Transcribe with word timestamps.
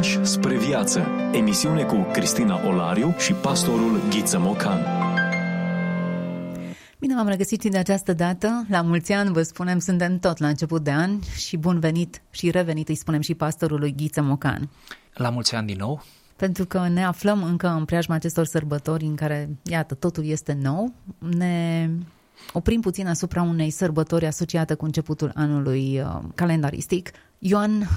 Pași 0.00 0.24
spre 0.24 0.56
viață. 0.56 1.06
Emisiune 1.32 1.82
cu 1.82 2.06
Cristina 2.12 2.66
Olariu 2.66 3.14
și 3.18 3.32
pastorul 3.32 4.00
Ghiță 4.10 4.38
Mocan. 4.38 4.78
Bine 6.98 7.14
v-am 7.14 7.28
regăsit 7.28 7.62
și 7.62 7.68
de 7.68 7.78
această 7.78 8.12
dată. 8.12 8.66
La 8.68 8.80
mulți 8.80 9.12
ani 9.12 9.32
vă 9.32 9.42
spunem, 9.42 9.78
suntem 9.78 10.18
tot 10.18 10.38
la 10.38 10.48
început 10.48 10.82
de 10.82 10.90
an 10.90 11.20
și 11.36 11.56
bun 11.56 11.78
venit 11.78 12.22
și 12.30 12.50
revenit 12.50 12.88
îi 12.88 12.94
spunem 12.94 13.20
și 13.20 13.34
pastorului 13.34 13.94
Ghiță 13.96 14.22
Mocan. 14.22 14.68
La 15.14 15.30
mulți 15.30 15.54
ani 15.54 15.66
din 15.66 15.76
nou. 15.78 16.02
Pentru 16.36 16.64
că 16.66 16.88
ne 16.88 17.04
aflăm 17.04 17.42
încă 17.42 17.68
în 17.68 17.84
preajma 17.84 18.14
acestor 18.14 18.44
sărbători 18.44 19.04
în 19.04 19.14
care, 19.14 19.48
iată, 19.62 19.94
totul 19.94 20.26
este 20.26 20.58
nou. 20.62 20.92
Ne 21.18 21.88
oprim 22.52 22.80
puțin 22.80 23.06
asupra 23.06 23.42
unei 23.42 23.70
sărbători 23.70 24.26
asociate 24.26 24.74
cu 24.74 24.84
începutul 24.84 25.32
anului 25.34 26.00
uh, 26.00 26.18
calendaristic. 26.34 27.10
Ioan 27.38 27.88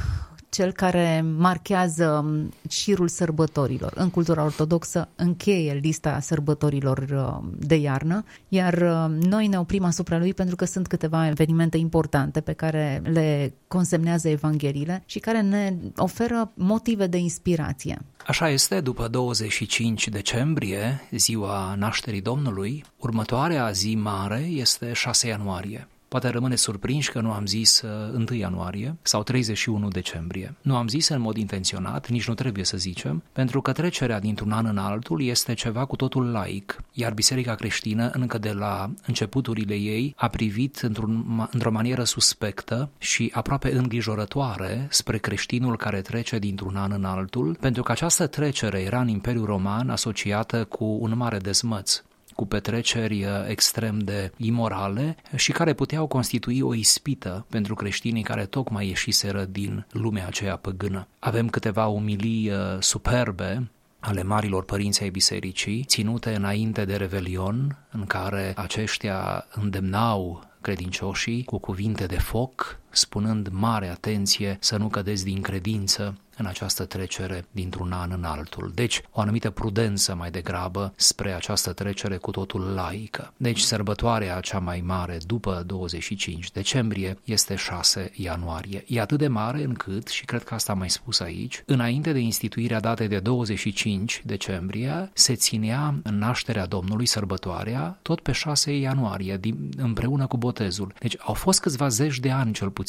cel 0.54 0.72
care 0.72 1.26
marchează 1.38 2.26
șirul 2.70 3.08
sărbătorilor. 3.08 3.92
În 3.96 4.10
cultura 4.10 4.44
ortodoxă 4.44 5.10
încheie 5.16 5.80
lista 5.82 6.20
sărbătorilor 6.20 6.98
uh, 6.98 7.50
de 7.58 7.76
iarnă, 7.76 8.24
iar 8.48 8.74
uh, 8.74 9.26
noi 9.26 9.48
ne 9.48 9.60
oprim 9.60 9.84
asupra 9.84 10.18
lui 10.18 10.34
pentru 10.34 10.56
că 10.56 10.66
sunt 10.66 10.88
câteva 10.88 11.28
evenimente 11.28 11.78
importante 11.78 12.42
pe 12.42 12.54
care 12.54 13.02
le 13.06 13.54
consemnează 13.68 14.30
Evangheliile 14.30 15.04
și 15.06 15.20
care 15.20 15.42
ne 15.42 15.74
oferă 15.98 16.52
motive 16.54 17.08
de 17.08 17.18
inspirație. 17.18 18.00
Așa 18.28 18.50
este, 18.50 18.80
după 18.80 19.08
25 19.08 20.08
decembrie, 20.08 21.08
ziua 21.12 21.76
nașterii 21.78 22.22
Domnului, 22.22 22.84
următoarea 22.98 23.72
zi 23.72 23.96
mare 23.96 24.40
este 24.40 24.94
6 24.94 25.28
ianuarie. 25.28 25.88
Poate 26.14 26.30
rămâne 26.30 26.56
surprinși 26.56 27.12
că 27.12 27.22
nu 27.22 27.32
am 27.32 27.46
zis 27.46 27.82
1 27.82 28.24
uh, 28.24 28.38
ianuarie 28.38 28.96
sau 29.02 29.24
31 29.24 29.88
decembrie. 29.88 30.56
Nu 30.62 30.76
am 30.76 30.88
zis 30.88 31.08
în 31.08 31.22
mod 31.22 31.38
intenționat, 31.38 32.10
nici 32.10 32.28
nu 32.28 32.34
trebuie 32.34 32.64
să 32.64 32.78
zicem, 32.78 33.24
pentru 33.32 33.62
că 33.62 33.72
trecerea 33.72 34.20
dintr-un 34.20 34.52
an 34.52 34.66
în 34.66 34.78
altul 34.78 35.24
este 35.24 35.54
ceva 35.54 35.86
cu 35.86 35.96
totul 35.96 36.32
laic, 36.32 36.82
iar 36.92 37.14
Biserica 37.14 37.56
creștină 37.56 38.10
încă 38.10 38.38
de 38.38 38.52
la 38.52 38.90
începuturile 39.08 39.76
ei 39.76 40.14
a 40.18 40.28
privit 40.28 40.78
într-un, 40.78 41.48
într-o 41.52 41.72
manieră 41.72 42.04
suspectă 42.04 42.90
și 42.98 43.32
aproape 43.34 43.76
îngrijorătoare 43.76 44.88
spre 44.90 45.18
creștinul 45.18 45.78
care 45.78 46.02
trece 46.02 46.40
dintr-un 46.40 46.76
an 46.76 46.92
în 46.92 47.06
altul, 47.06 47.58
pentru 47.60 47.84
că 47.84 47.92
această 47.92 48.28
trecere 48.28 48.80
era 48.80 49.02
în 49.02 49.08
Imperiul 49.08 49.46
Roman 49.46 49.90
asociată 49.90 50.66
cu 50.66 50.98
un 51.02 51.14
mare 51.18 51.38
dezmăț 51.38 52.02
cu 52.36 52.46
petreceri 52.46 53.24
uh, 53.24 53.30
extrem 53.48 54.00
de 54.00 54.32
imorale 54.38 55.16
și 55.36 55.52
care 55.52 55.74
puteau 55.74 56.08
constitui 56.08 56.62
o 56.62 56.74
ispită 56.74 57.46
pentru 57.50 57.76
creștinii 57.76 58.24
care 58.24 58.46
tocmai 58.46 58.88
ieșiseră 58.88 59.44
din 59.44 59.86
lumea 59.92 60.26
aceea 60.28 60.56
păgână. 60.56 61.08
Avem 61.20 61.50
câteva 61.50 61.88
umilii 61.88 62.50
uh, 62.50 62.58
superbe 62.80 63.68
ale 64.06 64.24
marilor 64.24 64.64
părinți 64.64 65.04
ai 65.04 65.10
bisericii, 65.10 65.84
ținute 65.84 66.36
înainte 66.36 66.86
de 66.86 66.96
Revelion, 66.96 67.78
în 67.92 68.06
care 68.06 68.54
aceștia 68.56 69.48
îndemnau 69.54 70.44
credincioșii 70.62 71.44
cu 71.44 71.58
cuvinte 71.58 72.06
de 72.06 72.20
foc, 72.20 72.80
spunând 72.94 73.48
mare 73.52 73.90
atenție 73.90 74.58
să 74.60 74.78
nu 74.78 74.88
cădeți 74.88 75.24
din 75.24 75.42
credință 75.42 76.18
în 76.38 76.46
această 76.46 76.86
trecere 76.86 77.46
dintr-un 77.52 77.92
an 77.92 78.12
în 78.12 78.24
altul. 78.24 78.72
Deci, 78.76 79.02
o 79.12 79.22
anumită 79.22 79.50
prudență 79.50 80.16
mai 80.16 80.32
degrabă 80.32 80.94
spre 80.96 81.34
această 81.34 81.74
trecere 81.74 82.18
cu 82.18 82.32
totul 82.32 82.62
laică. 82.62 83.34
Deci, 83.38 83.60
sărbătoarea 83.60 84.40
cea 84.40 84.60
mai 84.60 84.84
mare 84.86 85.18
după 85.26 85.64
25 85.66 86.52
decembrie 86.52 87.18
este 87.24 87.56
6 87.56 88.12
ianuarie. 88.16 88.84
E 88.88 89.02
atât 89.02 89.18
de 89.18 89.28
mare 89.28 89.64
încât, 89.64 90.08
și 90.08 90.26
cred 90.26 90.44
că 90.44 90.54
asta 90.54 90.72
am 90.72 90.78
mai 90.78 90.90
spus 90.90 91.20
aici, 91.20 91.64
înainte 91.66 92.12
de 92.12 92.20
instituirea 92.20 92.80
datei 92.80 93.08
de 93.08 93.20
25 93.20 94.22
decembrie, 94.26 95.12
se 95.14 95.36
ținea 95.36 95.96
nașterea 96.04 96.66
Domnului, 96.66 97.06
sărbătoarea, 97.06 98.00
tot 98.02 98.20
pe 98.20 98.32
6 98.32 98.72
ianuarie, 98.72 99.40
împreună 99.78 100.28
cu 100.28 100.38
botezul. 100.38 100.94
Deci, 101.00 101.16
au 101.20 101.34
fost 101.34 101.60
câțiva 101.60 101.88
zeci 101.88 102.20
de 102.20 102.32
ani 102.32 102.54
cel 102.54 102.70
puțin, 102.70 102.83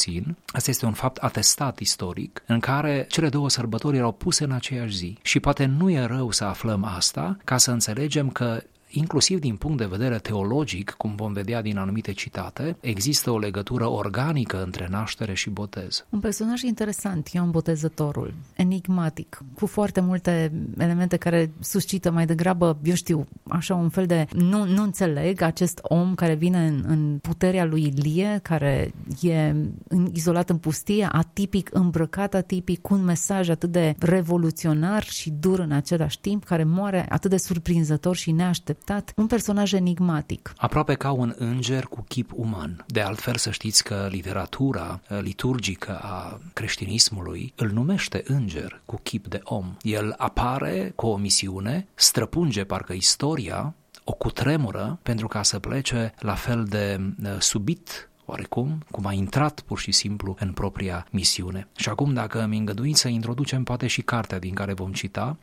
asta 0.47 0.71
este 0.71 0.87
un 0.87 0.93
fapt 0.93 1.17
atestat 1.17 1.79
istoric, 1.79 2.43
în 2.47 2.61
care 2.61 3.07
cele 3.09 3.29
două 3.29 3.49
sărbători 3.49 3.97
erau 3.97 4.13
puse 4.13 4.45
în 4.45 4.51
aceeași 4.51 4.97
zi. 4.97 5.19
Și 5.23 5.41
poate 5.41 5.65
nu 5.65 5.91
e 5.91 6.05
rău 6.05 6.31
să 6.31 6.45
aflăm 6.45 6.85
asta 6.85 7.37
ca 7.45 7.57
să 7.57 7.71
înțelegem 7.71 8.31
că 8.31 8.63
inclusiv 8.95 9.41
din 9.41 9.57
punct 9.57 9.79
de 9.79 9.85
vedere 9.85 10.19
teologic, 10.19 10.91
cum 10.91 11.15
vom 11.15 11.33
vedea 11.33 11.63
din 11.63 11.79
anumite 11.79 12.13
citate, 12.13 12.77
există 12.81 13.31
o 13.31 13.39
legătură 13.39 13.87
organică 13.87 14.63
între 14.63 14.87
naștere 14.91 15.35
și 15.35 15.51
botez. 15.51 16.05
Un 16.09 16.21
personaj 16.21 16.63
interesant, 16.63 17.29
Ioan 17.29 17.51
Botezătorul, 17.51 18.35
enigmatic, 18.57 19.43
cu 19.55 19.67
foarte 19.67 20.01
multe 20.01 20.53
elemente 20.79 21.17
care 21.17 21.51
suscită 21.61 22.11
mai 22.11 22.27
degrabă, 22.27 22.79
eu 22.83 22.95
știu, 22.95 23.27
așa 23.49 23.75
un 23.75 23.89
fel 23.89 24.07
de 24.07 24.27
nu, 24.33 24.65
nu 24.65 24.83
înțeleg 24.83 25.41
acest 25.41 25.79
om 25.83 26.15
care 26.15 26.35
vine 26.35 26.67
în, 26.67 26.85
în 26.87 27.19
puterea 27.23 27.65
lui 27.65 27.83
Ilie, 27.83 28.41
care 28.43 28.95
e 29.21 29.55
în, 29.89 30.11
izolat 30.13 30.51
în 30.51 30.57
pustie, 30.57 31.09
atipic, 31.13 31.71
îmbrăcat 31.73 32.35
atipic, 32.35 32.81
cu 32.81 32.95
un 32.95 33.05
mesaj 33.05 33.49
atât 33.49 33.71
de 33.71 33.95
revoluționar 33.99 35.03
și 35.03 35.31
dur 35.31 35.59
în 35.59 35.73
același 35.73 36.21
timp, 36.21 36.45
care 36.45 36.65
moare 36.65 37.07
atât 37.09 37.31
de 37.31 37.37
surprinzător 37.37 38.17
și 38.17 38.31
neașteptat 38.31 38.84
acceptat, 38.91 39.13
un 39.17 39.27
personaj 39.27 39.73
enigmatic. 39.73 40.53
Aproape 40.57 40.95
ca 40.95 41.11
un 41.11 41.35
înger 41.39 41.85
cu 41.85 42.05
chip 42.09 42.31
uman. 42.35 42.85
De 42.87 43.01
altfel 43.01 43.37
să 43.37 43.51
știți 43.51 43.85
că 43.85 44.09
literatura 44.11 45.01
uh, 45.11 45.19
liturgică 45.21 45.99
a 46.03 46.41
creștinismului 46.53 47.53
îl 47.57 47.71
numește 47.71 48.23
înger 48.27 48.81
cu 48.85 49.01
chip 49.03 49.27
de 49.27 49.41
om. 49.45 49.77
El 49.83 50.15
apare 50.17 50.93
cu 50.95 51.07
o 51.07 51.17
misiune, 51.17 51.87
străpunge 51.95 52.65
parcă 52.65 52.93
istoria, 52.93 53.75
o 54.05 54.13
cutremură 54.13 54.99
pentru 55.03 55.29
ca 55.29 55.43
să 55.43 55.59
plece 55.59 56.15
la 56.19 56.35
fel 56.35 56.65
de 56.65 57.01
uh, 57.23 57.31
subit 57.39 58.09
oarecum, 58.25 58.83
cum 58.91 59.07
a 59.07 59.13
intrat 59.13 59.61
pur 59.61 59.79
și 59.79 59.93
simplu 59.93 60.37
în 60.39 60.53
propria 60.53 61.07
misiune. 61.11 61.69
Și 61.77 61.89
acum, 61.89 62.13
dacă 62.13 62.43
îmi 62.43 62.59
îngăduiți 62.59 63.01
să 63.01 63.09
introducem 63.09 63.63
poate 63.63 63.87
și 63.87 64.03
cartea 64.03 64.39
din 64.39 64.55
care 64.55 64.73
vom 64.73 64.93
cita 64.93 65.37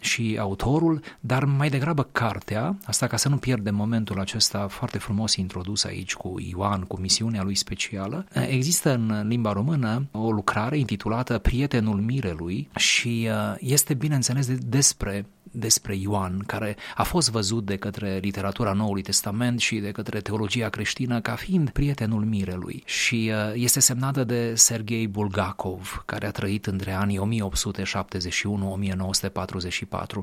și 0.00 0.36
autorul, 0.40 1.00
dar 1.20 1.44
mai 1.44 1.70
degrabă 1.70 2.08
cartea, 2.12 2.76
asta 2.84 3.06
ca 3.06 3.16
să 3.16 3.28
nu 3.28 3.36
pierdem 3.36 3.74
momentul 3.74 4.20
acesta 4.20 4.66
foarte 4.68 4.98
frumos 4.98 5.36
introdus 5.36 5.84
aici 5.84 6.14
cu 6.14 6.34
Ioan, 6.38 6.80
cu 6.80 7.00
misiunea 7.00 7.42
lui 7.42 7.54
specială, 7.54 8.26
există 8.48 8.92
în 8.92 9.28
limba 9.28 9.52
română 9.52 10.06
o 10.12 10.30
lucrare 10.30 10.78
intitulată 10.78 11.38
Prietenul 11.38 12.00
Mirelui 12.00 12.68
și 12.76 13.28
uh, 13.30 13.54
este, 13.58 13.94
bineînțeles, 13.94 14.58
despre 14.58 15.26
despre 15.54 15.96
Ioan, 15.96 16.38
care 16.46 16.76
a 16.94 17.02
fost 17.02 17.30
văzut 17.30 17.64
de 17.64 17.76
către 17.76 18.18
literatura 18.22 18.72
Noului 18.72 19.02
Testament 19.02 19.60
și 19.60 19.76
de 19.76 19.90
către 19.90 20.20
teologia 20.20 20.68
creștină 20.68 21.20
ca 21.20 21.34
fiind 21.34 21.70
prietenul 21.70 22.24
mirelui 22.24 22.82
și 22.86 23.30
uh, 23.32 23.52
este 23.54 23.80
semnată 23.80 24.24
de 24.24 24.54
Sergei 24.54 25.08
Bulgakov, 25.08 26.02
care 26.06 26.26
a 26.26 26.30
trăit 26.30 26.66
între 26.66 26.92
anii 26.92 27.20
1871-1944. 27.20 27.20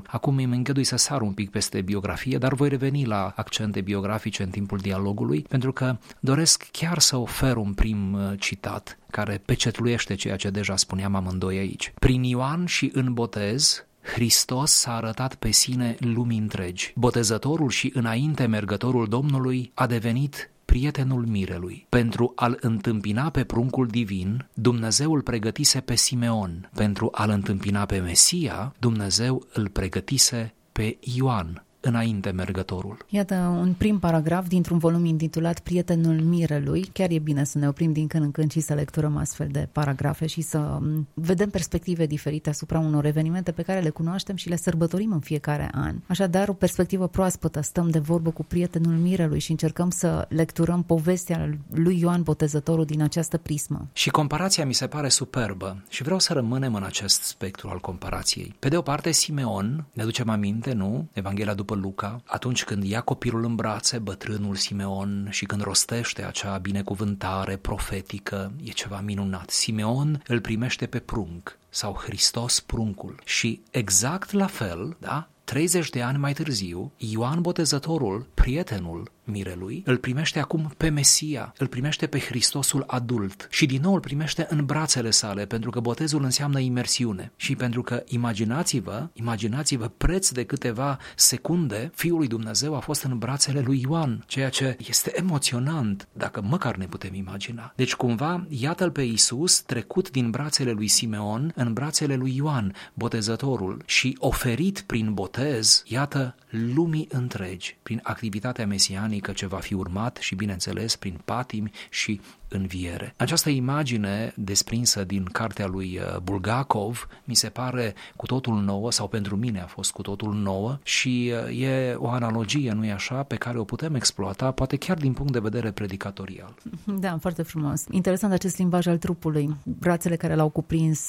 Acum 0.06 0.36
îmi 0.36 0.56
îngădui 0.56 0.84
să 0.84 0.96
sar 0.96 1.20
un 1.20 1.32
pic 1.32 1.50
peste 1.50 1.80
biografie, 1.80 2.38
dar 2.38 2.54
voi 2.54 2.68
reveni 2.68 3.04
la 3.04 3.32
accente 3.36 3.80
biografice 3.80 4.42
în 4.42 4.50
timpul 4.50 4.78
dialogului, 4.78 5.42
pentru 5.48 5.72
că 5.72 5.96
doresc 6.20 6.68
chiar 6.70 6.98
să 6.98 7.16
ofer 7.16 7.56
un 7.56 7.72
prim 7.74 8.12
uh, 8.12 8.32
citat 8.38 8.98
care 9.10 9.42
pecetluiește 9.44 10.14
ceea 10.14 10.36
ce 10.36 10.50
deja 10.50 10.76
spuneam 10.76 11.14
amândoi 11.14 11.58
aici. 11.58 11.92
Prin 11.98 12.22
Ioan 12.22 12.66
și 12.66 12.90
în 12.94 13.12
botez, 13.12 13.86
Hristos 14.02 14.70
s-a 14.70 14.96
arătat 14.96 15.34
pe 15.34 15.50
sine 15.50 15.96
lumii 15.98 16.38
întregi. 16.38 16.92
Botezătorul 16.96 17.70
și 17.70 17.90
înainte 17.94 18.46
mergătorul 18.46 19.06
Domnului 19.06 19.70
a 19.74 19.86
devenit 19.86 20.50
prietenul 20.64 21.26
mirelui. 21.26 21.86
Pentru 21.88 22.32
a-l 22.34 22.58
întâmpina 22.60 23.30
pe 23.30 23.44
pruncul 23.44 23.86
divin, 23.86 24.48
Dumnezeu 24.54 25.12
îl 25.12 25.22
pregătise 25.22 25.80
pe 25.80 25.94
Simeon. 25.94 26.70
Pentru 26.74 27.08
a-l 27.12 27.30
întâmpina 27.30 27.84
pe 27.84 27.98
Mesia, 27.98 28.74
Dumnezeu 28.78 29.46
îl 29.52 29.68
pregătise 29.68 30.54
pe 30.72 30.98
Ioan 31.00 31.64
înainte 31.84 32.30
mergătorul. 32.30 32.96
Iată 33.08 33.34
un 33.60 33.74
prim 33.78 33.98
paragraf 33.98 34.48
dintr-un 34.48 34.78
volum 34.78 35.04
intitulat 35.04 35.58
Prietenul 35.58 36.20
Mirelui. 36.20 36.84
Chiar 36.92 37.10
e 37.10 37.18
bine 37.18 37.44
să 37.44 37.58
ne 37.58 37.68
oprim 37.68 37.92
din 37.92 38.06
când 38.06 38.24
în 38.24 38.30
când 38.30 38.50
și 38.50 38.60
să 38.60 38.74
lecturăm 38.74 39.16
astfel 39.16 39.48
de 39.50 39.68
paragrafe 39.72 40.26
și 40.26 40.40
să 40.40 40.78
vedem 41.14 41.50
perspective 41.50 42.06
diferite 42.06 42.48
asupra 42.48 42.78
unor 42.78 43.04
evenimente 43.04 43.52
pe 43.52 43.62
care 43.62 43.80
le 43.80 43.88
cunoaștem 43.88 44.36
și 44.36 44.48
le 44.48 44.56
sărbătorim 44.56 45.12
în 45.12 45.20
fiecare 45.20 45.70
an. 45.72 45.96
Așadar, 46.06 46.48
o 46.48 46.52
perspectivă 46.52 47.08
proaspătă, 47.08 47.60
stăm 47.60 47.90
de 47.90 47.98
vorbă 47.98 48.30
cu 48.30 48.44
Prietenul 48.44 48.94
Mirelui 48.94 49.38
și 49.38 49.50
încercăm 49.50 49.90
să 49.90 50.26
lecturăm 50.28 50.82
povestea 50.82 51.58
lui 51.70 52.00
Ioan 52.00 52.22
Botezătorul 52.22 52.84
din 52.84 53.02
această 53.02 53.38
prismă. 53.38 53.88
Și 53.92 54.10
comparația 54.10 54.66
mi 54.66 54.74
se 54.74 54.86
pare 54.86 55.08
superbă 55.08 55.82
și 55.88 56.02
vreau 56.02 56.18
să 56.18 56.32
rămânem 56.32 56.74
în 56.74 56.82
acest 56.82 57.22
spectru 57.22 57.68
al 57.68 57.78
comparației. 57.78 58.54
Pe 58.58 58.68
de 58.68 58.76
o 58.76 58.82
parte, 58.82 59.10
Simeon, 59.10 59.84
ne 59.92 60.04
ducem 60.04 60.28
aminte, 60.28 60.72
nu? 60.72 61.08
Evanghelia 61.12 61.54
după 61.54 61.71
după 61.74 61.86
Luca, 61.86 62.22
atunci 62.26 62.64
când 62.64 62.84
ia 62.84 63.00
copilul 63.00 63.44
în 63.44 63.54
brațe, 63.54 63.98
bătrânul 63.98 64.54
Simeon, 64.54 65.28
și 65.30 65.44
când 65.44 65.62
rostește 65.62 66.24
acea 66.24 66.58
binecuvântare 66.58 67.56
profetică, 67.56 68.52
e 68.62 68.70
ceva 68.70 69.00
minunat. 69.00 69.50
Simeon 69.50 70.22
îl 70.26 70.40
primește 70.40 70.86
pe 70.86 70.98
prunc 70.98 71.58
sau 71.68 71.94
Hristos 71.94 72.60
pruncul. 72.60 73.20
Și 73.24 73.60
exact 73.70 74.32
la 74.32 74.46
fel, 74.46 74.96
da, 74.98 75.28
30 75.44 75.90
de 75.90 76.02
ani 76.02 76.18
mai 76.18 76.32
târziu, 76.32 76.92
Ioan 76.96 77.40
Botezătorul, 77.40 78.26
prietenul 78.34 79.10
mirelui, 79.24 79.82
îl 79.86 79.96
primește 79.96 80.38
acum 80.38 80.72
pe 80.76 80.88
Mesia, 80.88 81.52
îl 81.58 81.66
primește 81.66 82.06
pe 82.06 82.18
Hristosul 82.18 82.84
adult 82.86 83.48
și 83.50 83.66
din 83.66 83.80
nou 83.82 83.94
îl 83.94 84.00
primește 84.00 84.46
în 84.50 84.64
brațele 84.64 85.10
sale, 85.10 85.46
pentru 85.46 85.70
că 85.70 85.80
botezul 85.80 86.24
înseamnă 86.24 86.58
imersiune 86.58 87.32
și 87.36 87.56
pentru 87.56 87.82
că 87.82 88.02
imaginați-vă, 88.06 89.08
imaginați-vă 89.12 89.88
preț 89.96 90.30
de 90.30 90.44
câteva 90.44 90.98
secunde, 91.16 91.90
Fiul 91.94 92.18
lui 92.18 92.26
Dumnezeu 92.26 92.74
a 92.74 92.78
fost 92.78 93.02
în 93.02 93.18
brațele 93.18 93.60
lui 93.60 93.80
Ioan, 93.80 94.24
ceea 94.26 94.48
ce 94.48 94.76
este 94.88 95.12
emoționant, 95.14 96.08
dacă 96.12 96.42
măcar 96.48 96.76
ne 96.76 96.86
putem 96.86 97.14
imagina. 97.14 97.72
Deci 97.76 97.94
cumva, 97.94 98.46
iată-l 98.48 98.90
pe 98.90 99.02
Isus 99.02 99.60
trecut 99.60 100.10
din 100.10 100.30
brațele 100.30 100.70
lui 100.70 100.88
Simeon 100.88 101.52
în 101.54 101.72
brațele 101.72 102.16
lui 102.16 102.36
Ioan, 102.36 102.74
botezătorul, 102.94 103.82
și 103.86 104.16
oferit 104.20 104.80
prin 104.80 105.14
botez, 105.14 105.82
iată, 105.86 106.34
lumii 106.74 107.08
întregi, 107.10 107.76
prin 107.82 108.00
activitatea 108.02 108.66
mesianică 109.12 109.32
ce 109.32 109.46
va 109.46 109.58
fi 109.58 109.74
urmat 109.74 110.16
și, 110.16 110.34
bineînțeles, 110.34 110.96
prin 110.96 111.20
patimi 111.24 111.70
și 111.90 112.20
înviere. 112.52 113.14
Această 113.16 113.50
imagine 113.50 114.32
desprinsă 114.36 115.04
din 115.04 115.24
cartea 115.24 115.66
lui 115.66 115.98
uh, 115.98 116.18
Bulgakov 116.22 117.08
mi 117.24 117.34
se 117.34 117.48
pare 117.48 117.94
cu 118.16 118.26
totul 118.26 118.54
nouă 118.54 118.92
sau 118.92 119.08
pentru 119.08 119.36
mine 119.36 119.60
a 119.60 119.66
fost 119.66 119.92
cu 119.92 120.02
totul 120.02 120.34
nouă 120.34 120.78
și 120.82 121.32
uh, 121.48 121.60
e 121.60 121.94
o 121.96 122.08
analogie, 122.08 122.72
nu-i 122.72 122.92
așa, 122.92 123.22
pe 123.22 123.36
care 123.36 123.58
o 123.58 123.64
putem 123.64 123.94
exploata 123.94 124.50
poate 124.50 124.76
chiar 124.76 124.96
din 124.96 125.12
punct 125.12 125.32
de 125.32 125.38
vedere 125.38 125.70
predicatorial. 125.70 126.54
Da, 126.84 127.18
foarte 127.20 127.42
frumos. 127.42 127.84
Interesant 127.90 128.32
acest 128.32 128.58
limbaj 128.58 128.86
al 128.86 128.98
trupului. 128.98 129.56
Brațele 129.62 130.16
care 130.16 130.34
l-au 130.34 130.48
cuprins 130.48 131.00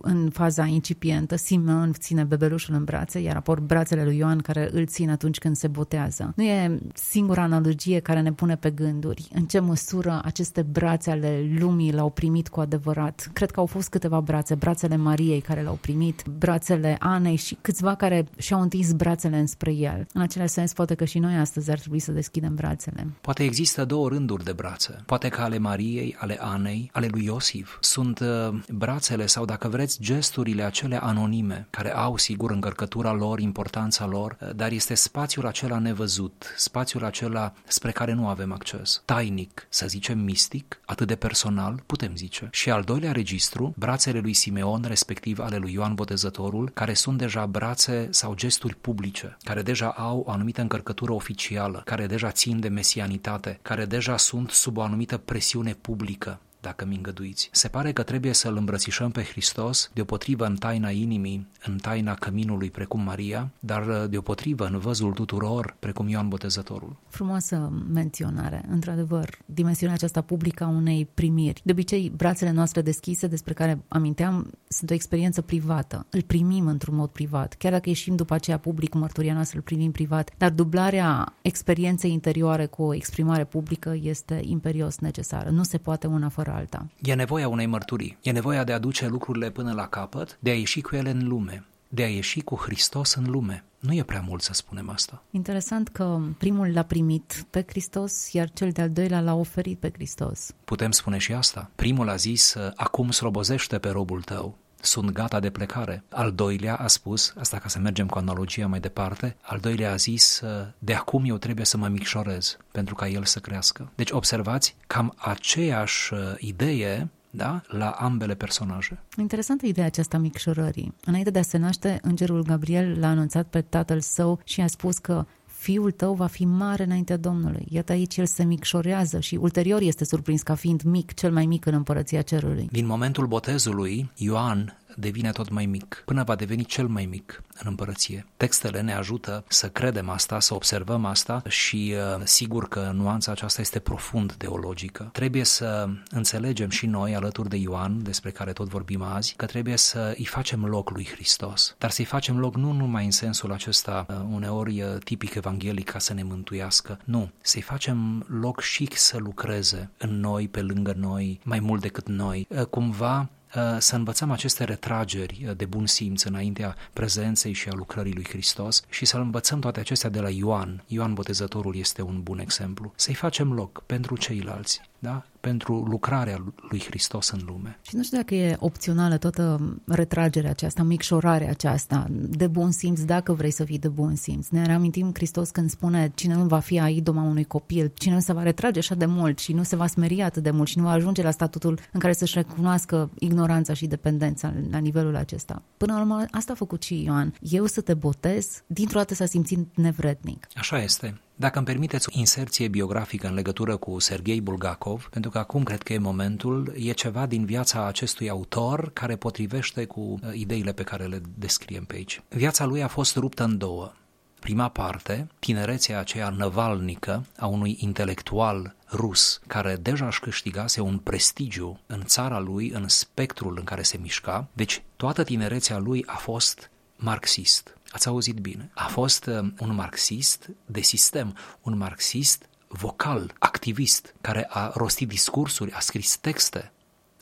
în 0.00 0.30
faza 0.30 0.64
incipientă, 0.64 1.36
Simeon 1.36 1.92
ține 1.92 2.24
bebelușul 2.24 2.74
în 2.74 2.84
brațe, 2.84 3.18
iar 3.18 3.36
apoi 3.36 3.56
brațele 3.62 4.04
lui 4.04 4.16
Ioan 4.16 4.38
care 4.38 4.68
îl 4.72 4.86
țin 4.86 5.10
atunci 5.10 5.38
când 5.38 5.56
se 5.56 5.68
botează. 5.68 6.32
Nu 6.36 6.42
e 6.42 6.63
singura 6.94 7.42
analogie 7.42 8.00
care 8.00 8.20
ne 8.20 8.32
pune 8.32 8.56
pe 8.56 8.70
gânduri. 8.70 9.28
În 9.32 9.44
ce 9.44 9.58
măsură 9.58 9.72
măsură 9.74 10.20
aceste 10.24 10.62
brațe 10.62 11.10
ale 11.10 11.56
lumii 11.58 11.92
l-au 11.92 12.10
primit 12.10 12.48
cu 12.48 12.60
adevărat. 12.60 13.30
Cred 13.32 13.50
că 13.50 13.60
au 13.60 13.66
fost 13.66 13.88
câteva 13.88 14.20
brațe, 14.20 14.54
brațele 14.54 14.96
Mariei 14.96 15.40
care 15.40 15.62
l-au 15.62 15.78
primit, 15.80 16.24
brațele 16.38 16.96
Anei 16.98 17.36
și 17.36 17.56
câțiva 17.60 17.94
care 17.94 18.26
și-au 18.36 18.60
întins 18.60 18.92
brațele 18.92 19.38
înspre 19.38 19.72
el. 19.72 20.06
În 20.12 20.20
același 20.20 20.52
sens, 20.52 20.72
poate 20.72 20.94
că 20.94 21.04
și 21.04 21.18
noi 21.18 21.34
astăzi 21.34 21.70
ar 21.70 21.78
trebui 21.78 21.98
să 21.98 22.12
deschidem 22.12 22.54
brațele. 22.54 23.06
Poate 23.20 23.42
există 23.42 23.84
două 23.84 24.08
rânduri 24.08 24.44
de 24.44 24.52
brațe. 24.52 25.02
Poate 25.06 25.28
că 25.28 25.40
ale 25.40 25.58
Mariei, 25.58 26.16
ale 26.18 26.36
Anei, 26.40 26.90
ale 26.92 27.08
lui 27.10 27.24
Iosif 27.24 27.78
sunt 27.80 28.20
uh, 28.20 28.58
brațele 28.68 29.26
sau, 29.26 29.44
dacă 29.44 29.68
vreți, 29.68 29.98
gesturile 30.00 30.62
acele 30.62 31.02
anonime, 31.02 31.66
care 31.70 31.94
au, 31.94 32.16
sigur, 32.16 32.50
încărcătura 32.50 33.12
lor, 33.12 33.38
importanța 33.40 34.06
lor, 34.06 34.36
uh, 34.40 34.54
dar 34.56 34.70
este 34.72 34.94
spațiul 34.94 35.46
acela 35.46 35.78
nevăzut, 35.78 36.53
spațiul 36.56 37.04
acela 37.04 37.52
spre 37.66 37.90
care 37.90 38.12
nu 38.12 38.28
avem 38.28 38.52
acces. 38.52 39.02
Tainic, 39.04 39.66
să 39.68 39.86
zicem 39.86 40.18
mistic, 40.18 40.80
atât 40.84 41.06
de 41.06 41.16
personal, 41.16 41.82
putem 41.86 42.16
zice. 42.16 42.48
Și 42.52 42.70
al 42.70 42.82
doilea 42.82 43.12
registru, 43.12 43.74
brațele 43.76 44.18
lui 44.18 44.32
Simeon, 44.32 44.84
respectiv 44.86 45.38
ale 45.38 45.56
lui 45.56 45.72
Ioan 45.72 45.94
Botezătorul, 45.94 46.70
care 46.74 46.94
sunt 46.94 47.18
deja 47.18 47.46
brațe 47.46 48.08
sau 48.10 48.34
gesturi 48.34 48.74
publice, 48.74 49.36
care 49.42 49.62
deja 49.62 49.88
au 49.88 50.24
o 50.26 50.30
anumită 50.30 50.60
încărcătură 50.60 51.12
oficială, 51.12 51.82
care 51.84 52.06
deja 52.06 52.30
țin 52.30 52.60
de 52.60 52.68
mesianitate, 52.68 53.58
care 53.62 53.84
deja 53.84 54.16
sunt 54.16 54.50
sub 54.50 54.76
o 54.76 54.82
anumită 54.82 55.16
presiune 55.16 55.72
publică 55.72 56.40
dacă 56.64 56.84
mi 56.84 56.96
îngăduiți. 56.96 57.48
Se 57.52 57.68
pare 57.68 57.92
că 57.92 58.02
trebuie 58.02 58.32
să-L 58.32 58.56
îmbrățișăm 58.56 59.10
pe 59.10 59.22
Hristos 59.22 59.90
deopotrivă 59.92 60.46
în 60.46 60.56
taina 60.56 60.90
inimii, 60.90 61.46
în 61.66 61.76
taina 61.76 62.14
căminului 62.14 62.70
precum 62.70 63.00
Maria, 63.00 63.50
dar 63.60 64.06
deopotrivă 64.06 64.66
în 64.66 64.78
văzul 64.78 65.12
tuturor 65.12 65.76
precum 65.78 66.08
Ioan 66.08 66.28
Botezătorul. 66.28 66.96
Frumoasă 67.08 67.72
menționare, 67.92 68.64
într-adevăr, 68.70 69.38
dimensiunea 69.44 69.94
aceasta 69.94 70.20
publică 70.20 70.64
a 70.64 70.68
unei 70.68 71.08
primiri. 71.14 71.60
De 71.64 71.72
obicei, 71.72 72.12
brațele 72.16 72.50
noastre 72.50 72.82
deschise, 72.82 73.26
despre 73.26 73.52
care 73.52 73.82
aminteam, 73.88 74.50
sunt 74.68 74.90
o 74.90 74.94
experiență 74.94 75.42
privată. 75.42 76.06
Îl 76.10 76.22
primim 76.22 76.66
într-un 76.66 76.96
mod 76.96 77.08
privat. 77.08 77.54
Chiar 77.54 77.72
dacă 77.72 77.88
ieșim 77.88 78.16
după 78.16 78.34
aceea 78.34 78.58
public, 78.58 78.94
mărturia 78.94 79.34
noastră 79.34 79.56
îl 79.56 79.62
primim 79.62 79.90
privat, 79.90 80.30
dar 80.38 80.50
dublarea 80.50 81.34
experienței 81.42 82.12
interioare 82.12 82.66
cu 82.66 82.82
o 82.82 82.94
exprimare 82.94 83.44
publică 83.44 83.96
este 84.02 84.40
imperios 84.44 84.98
necesară. 84.98 85.50
Nu 85.50 85.62
se 85.62 85.78
poate 85.78 86.06
una 86.06 86.28
fără 86.28 86.53
alta. 86.54 86.86
E 87.02 87.14
nevoia 87.14 87.48
unei 87.48 87.66
mărturii, 87.66 88.18
e 88.22 88.30
nevoia 88.30 88.64
de 88.64 88.72
a 88.72 88.78
duce 88.78 89.06
lucrurile 89.08 89.50
până 89.50 89.72
la 89.72 89.86
capăt, 89.86 90.38
de 90.40 90.50
a 90.50 90.54
ieși 90.54 90.80
cu 90.80 90.96
ele 90.96 91.10
în 91.10 91.28
lume, 91.28 91.64
de 91.88 92.02
a 92.02 92.08
ieși 92.08 92.40
cu 92.40 92.54
Hristos 92.56 93.14
în 93.14 93.30
lume. 93.30 93.64
Nu 93.78 93.94
e 93.94 94.02
prea 94.02 94.24
mult 94.26 94.42
să 94.42 94.52
spunem 94.52 94.88
asta. 94.90 95.22
Interesant 95.30 95.88
că 95.88 96.20
primul 96.38 96.72
l-a 96.72 96.82
primit 96.82 97.46
pe 97.50 97.64
Hristos, 97.68 98.32
iar 98.32 98.50
cel 98.50 98.70
de-al 98.70 98.90
doilea 98.90 99.20
l-a 99.20 99.34
oferit 99.34 99.78
pe 99.78 99.90
Hristos. 99.92 100.50
Putem 100.64 100.90
spune 100.90 101.18
și 101.18 101.32
asta. 101.32 101.70
Primul 101.74 102.08
a 102.08 102.16
zis, 102.16 102.56
acum 102.74 103.10
slobozește 103.10 103.78
pe 103.78 103.88
robul 103.88 104.22
tău 104.22 104.58
sunt 104.84 105.10
gata 105.10 105.40
de 105.40 105.50
plecare. 105.50 106.02
Al 106.08 106.32
doilea 106.32 106.74
a 106.74 106.86
spus, 106.86 107.34
asta 107.38 107.58
ca 107.58 107.68
să 107.68 107.78
mergem 107.78 108.06
cu 108.06 108.18
analogia 108.18 108.66
mai 108.66 108.80
departe, 108.80 109.36
al 109.42 109.58
doilea 109.58 109.92
a 109.92 109.96
zis, 109.96 110.42
de 110.78 110.94
acum 110.94 111.22
eu 111.26 111.36
trebuie 111.36 111.64
să 111.64 111.76
mă 111.76 111.88
micșorez 111.88 112.56
pentru 112.72 112.94
ca 112.94 113.08
el 113.08 113.24
să 113.24 113.38
crească. 113.38 113.90
Deci 113.94 114.10
observați, 114.10 114.76
cam 114.86 115.14
aceeași 115.16 116.14
uh, 116.14 116.18
idee 116.38 117.08
da? 117.30 117.60
la 117.66 117.90
ambele 117.90 118.34
personaje. 118.34 118.98
Interesantă 119.16 119.66
ideea 119.66 119.86
aceasta 119.86 120.18
micșorării. 120.18 120.94
Înainte 121.04 121.30
de 121.30 121.38
a 121.38 121.42
se 121.42 121.58
naște, 121.58 121.98
îngerul 122.02 122.42
Gabriel 122.42 122.98
l-a 122.98 123.08
anunțat 123.08 123.46
pe 123.46 123.60
tatăl 123.60 124.00
său 124.00 124.40
și 124.44 124.60
a 124.60 124.66
spus 124.66 124.98
că 124.98 125.26
fiul 125.64 125.90
tău 125.90 126.14
va 126.14 126.26
fi 126.26 126.44
mare 126.44 126.84
înaintea 126.84 127.16
Domnului. 127.16 127.66
Iată 127.68 127.92
aici 127.92 128.16
el 128.16 128.26
se 128.26 128.44
micșorează 128.44 129.20
și 129.20 129.34
ulterior 129.34 129.80
este 129.80 130.04
surprins 130.04 130.42
ca 130.42 130.54
fiind 130.54 130.82
mic, 130.82 131.14
cel 131.14 131.32
mai 131.32 131.46
mic 131.46 131.66
în 131.66 131.74
împărăția 131.74 132.22
cerului. 132.22 132.68
Din 132.72 132.86
momentul 132.86 133.26
botezului, 133.26 134.10
Ioan 134.16 134.78
devine 134.96 135.30
tot 135.30 135.48
mai 135.48 135.66
mic, 135.66 136.02
până 136.04 136.22
va 136.22 136.34
deveni 136.34 136.64
cel 136.64 136.86
mai 136.86 137.06
mic 137.06 137.42
în 137.54 137.66
împărăție. 137.68 138.26
Textele 138.36 138.80
ne 138.80 138.94
ajută 138.94 139.44
să 139.48 139.68
credem 139.68 140.08
asta, 140.08 140.40
să 140.40 140.54
observăm 140.54 141.04
asta 141.04 141.42
și 141.48 141.94
uh, 141.96 142.22
sigur 142.24 142.68
că 142.68 142.90
nuanța 142.94 143.32
aceasta 143.32 143.60
este 143.60 143.78
profund 143.78 144.32
teologică. 144.32 145.08
Trebuie 145.12 145.44
să 145.44 145.88
înțelegem 146.10 146.68
și 146.68 146.86
noi, 146.86 147.14
alături 147.14 147.48
de 147.48 147.56
Ioan, 147.56 148.02
despre 148.02 148.30
care 148.30 148.52
tot 148.52 148.68
vorbim 148.68 149.02
azi, 149.02 149.34
că 149.36 149.46
trebuie 149.46 149.76
să 149.76 150.14
îi 150.16 150.24
facem 150.24 150.64
loc 150.64 150.90
lui 150.90 151.08
Hristos. 151.12 151.74
Dar 151.78 151.90
să-i 151.90 152.04
facem 152.04 152.38
loc 152.38 152.56
nu 152.56 152.72
numai 152.72 153.04
în 153.04 153.10
sensul 153.10 153.52
acesta 153.52 154.06
uh, 154.08 154.16
uneori 154.30 154.82
uh, 154.82 154.88
tipic 155.04 155.34
evanghelic 155.34 155.90
ca 155.90 155.98
să 155.98 156.14
ne 156.14 156.22
mântuiască, 156.22 156.98
nu, 157.04 157.30
să-i 157.40 157.60
facem 157.60 158.26
loc 158.40 158.60
și 158.60 158.88
să 158.92 159.18
lucreze 159.18 159.90
în 159.98 160.20
noi, 160.20 160.48
pe 160.48 160.60
lângă 160.60 160.94
noi, 160.96 161.40
mai 161.44 161.60
mult 161.60 161.80
decât 161.80 162.08
noi. 162.08 162.48
Cumva 162.70 163.18
Uh, 163.18 163.43
să 163.78 163.96
învățăm 163.96 164.30
aceste 164.30 164.64
retrageri 164.64 165.44
uh, 165.48 165.56
de 165.56 165.64
bun 165.64 165.86
simț 165.86 166.22
înaintea 166.22 166.76
prezenței 166.92 167.52
și 167.52 167.68
a 167.68 167.74
lucrării 167.74 168.14
lui 168.14 168.26
Hristos 168.28 168.82
și 168.88 169.04
să 169.04 169.16
învățăm 169.16 169.60
toate 169.60 169.80
acestea 169.80 170.10
de 170.10 170.20
la 170.20 170.30
Ioan. 170.30 170.84
Ioan 170.86 171.14
Botezătorul 171.14 171.76
este 171.76 172.02
un 172.02 172.22
bun 172.22 172.38
exemplu. 172.38 172.92
Să-i 172.96 173.14
facem 173.14 173.52
loc 173.52 173.82
pentru 173.86 174.16
ceilalți 174.16 174.80
da? 175.04 175.24
pentru 175.40 175.84
lucrarea 175.90 176.44
lui 176.70 176.80
Hristos 176.80 177.30
în 177.30 177.40
lume. 177.46 177.78
Și 177.82 177.96
nu 177.96 178.02
știu 178.02 178.16
dacă 178.16 178.34
e 178.34 178.56
opțională 178.58 179.16
toată 179.16 179.60
retragerea 179.86 180.50
aceasta, 180.50 180.82
micșorarea 180.82 181.50
aceasta 181.50 182.06
de 182.10 182.46
bun 182.46 182.70
simț, 182.70 183.00
dacă 183.00 183.32
vrei 183.32 183.50
să 183.50 183.64
fii 183.64 183.78
de 183.78 183.88
bun 183.88 184.14
simț. 184.14 184.48
Ne 184.48 184.66
reamintim 184.66 185.10
Hristos 185.14 185.50
când 185.50 185.70
spune 185.70 186.12
cine 186.14 186.34
nu 186.34 186.44
va 186.44 186.58
fi 186.58 186.80
a 186.80 186.88
idoma 186.88 187.22
unui 187.22 187.44
copil, 187.44 187.92
cine 187.94 188.14
nu 188.14 188.20
se 188.20 188.32
va 188.32 188.42
retrage 188.42 188.78
așa 188.78 188.94
de 188.94 189.06
mult 189.06 189.38
și 189.38 189.52
nu 189.52 189.62
se 189.62 189.76
va 189.76 189.86
smeri 189.86 190.22
atât 190.22 190.42
de 190.42 190.50
mult 190.50 190.68
și 190.68 190.78
nu 190.78 190.84
va 190.84 190.90
ajunge 190.90 191.22
la 191.22 191.30
statutul 191.30 191.78
în 191.92 192.00
care 192.00 192.12
să-și 192.12 192.34
recunoască 192.34 193.10
ignoranța 193.18 193.72
și 193.72 193.86
dependența 193.86 194.54
la 194.70 194.78
nivelul 194.78 195.16
acesta. 195.16 195.62
Până 195.76 195.92
la 195.92 196.00
urmă, 196.00 196.24
asta 196.30 196.52
a 196.52 196.56
făcut 196.56 196.82
și 196.82 197.02
Ioan. 197.02 197.34
Eu 197.40 197.66
să 197.66 197.80
te 197.80 197.94
botez, 197.94 198.62
dintr-o 198.66 198.98
dată 198.98 199.14
s-a 199.14 199.26
simțit 199.26 199.76
nevrednic. 199.76 200.46
Așa 200.54 200.82
este. 200.82 201.18
Dacă 201.36 201.58
îmi 201.58 201.66
permiteți 201.66 202.08
o 202.08 202.18
inserție 202.18 202.68
biografică 202.68 203.26
în 203.26 203.34
legătură 203.34 203.76
cu 203.76 203.98
Sergei 203.98 204.40
Bulgakov, 204.40 205.08
pentru 205.10 205.30
că 205.30 205.38
acum 205.38 205.62
cred 205.62 205.82
că 205.82 205.92
e 205.92 205.98
momentul, 205.98 206.74
e 206.78 206.92
ceva 206.92 207.26
din 207.26 207.44
viața 207.44 207.86
acestui 207.86 208.28
autor 208.28 208.90
care 208.92 209.16
potrivește 209.16 209.84
cu 209.84 210.00
uh, 210.00 210.18
ideile 210.32 210.72
pe 210.72 210.82
care 210.82 211.04
le 211.04 211.20
descriem 211.38 211.84
pe 211.84 211.94
aici. 211.94 212.22
Viața 212.28 212.64
lui 212.64 212.82
a 212.82 212.88
fost 212.88 213.16
ruptă 213.16 213.44
în 213.44 213.58
două. 213.58 213.92
Prima 214.40 214.68
parte, 214.68 215.26
tinerețea 215.38 215.98
aceea 215.98 216.28
năvalnică 216.28 217.26
a 217.38 217.46
unui 217.46 217.76
intelectual 217.80 218.74
rus 218.92 219.40
care 219.46 219.76
deja 219.76 220.06
își 220.06 220.20
câștigase 220.20 220.80
un 220.80 220.98
prestigiu 220.98 221.80
în 221.86 222.02
țara 222.04 222.38
lui, 222.38 222.70
în 222.70 222.88
spectrul 222.88 223.56
în 223.58 223.64
care 223.64 223.82
se 223.82 223.98
mișca, 224.00 224.48
deci 224.52 224.82
toată 224.96 225.24
tinerețea 225.24 225.78
lui 225.78 226.04
a 226.06 226.16
fost 226.16 226.70
marxist 226.96 227.78
Ați 227.94 228.08
auzit 228.08 228.38
bine. 228.38 228.70
A 228.74 228.86
fost 228.86 229.26
uh, 229.26 229.38
un 229.58 229.74
marxist 229.74 230.50
de 230.66 230.80
sistem, 230.80 231.36
un 231.62 231.76
marxist 231.76 232.48
vocal, 232.68 233.34
activist, 233.38 234.14
care 234.20 234.46
a 234.48 234.72
rostit 234.74 235.08
discursuri, 235.08 235.72
a 235.72 235.80
scris 235.80 236.16
texte 236.16 236.72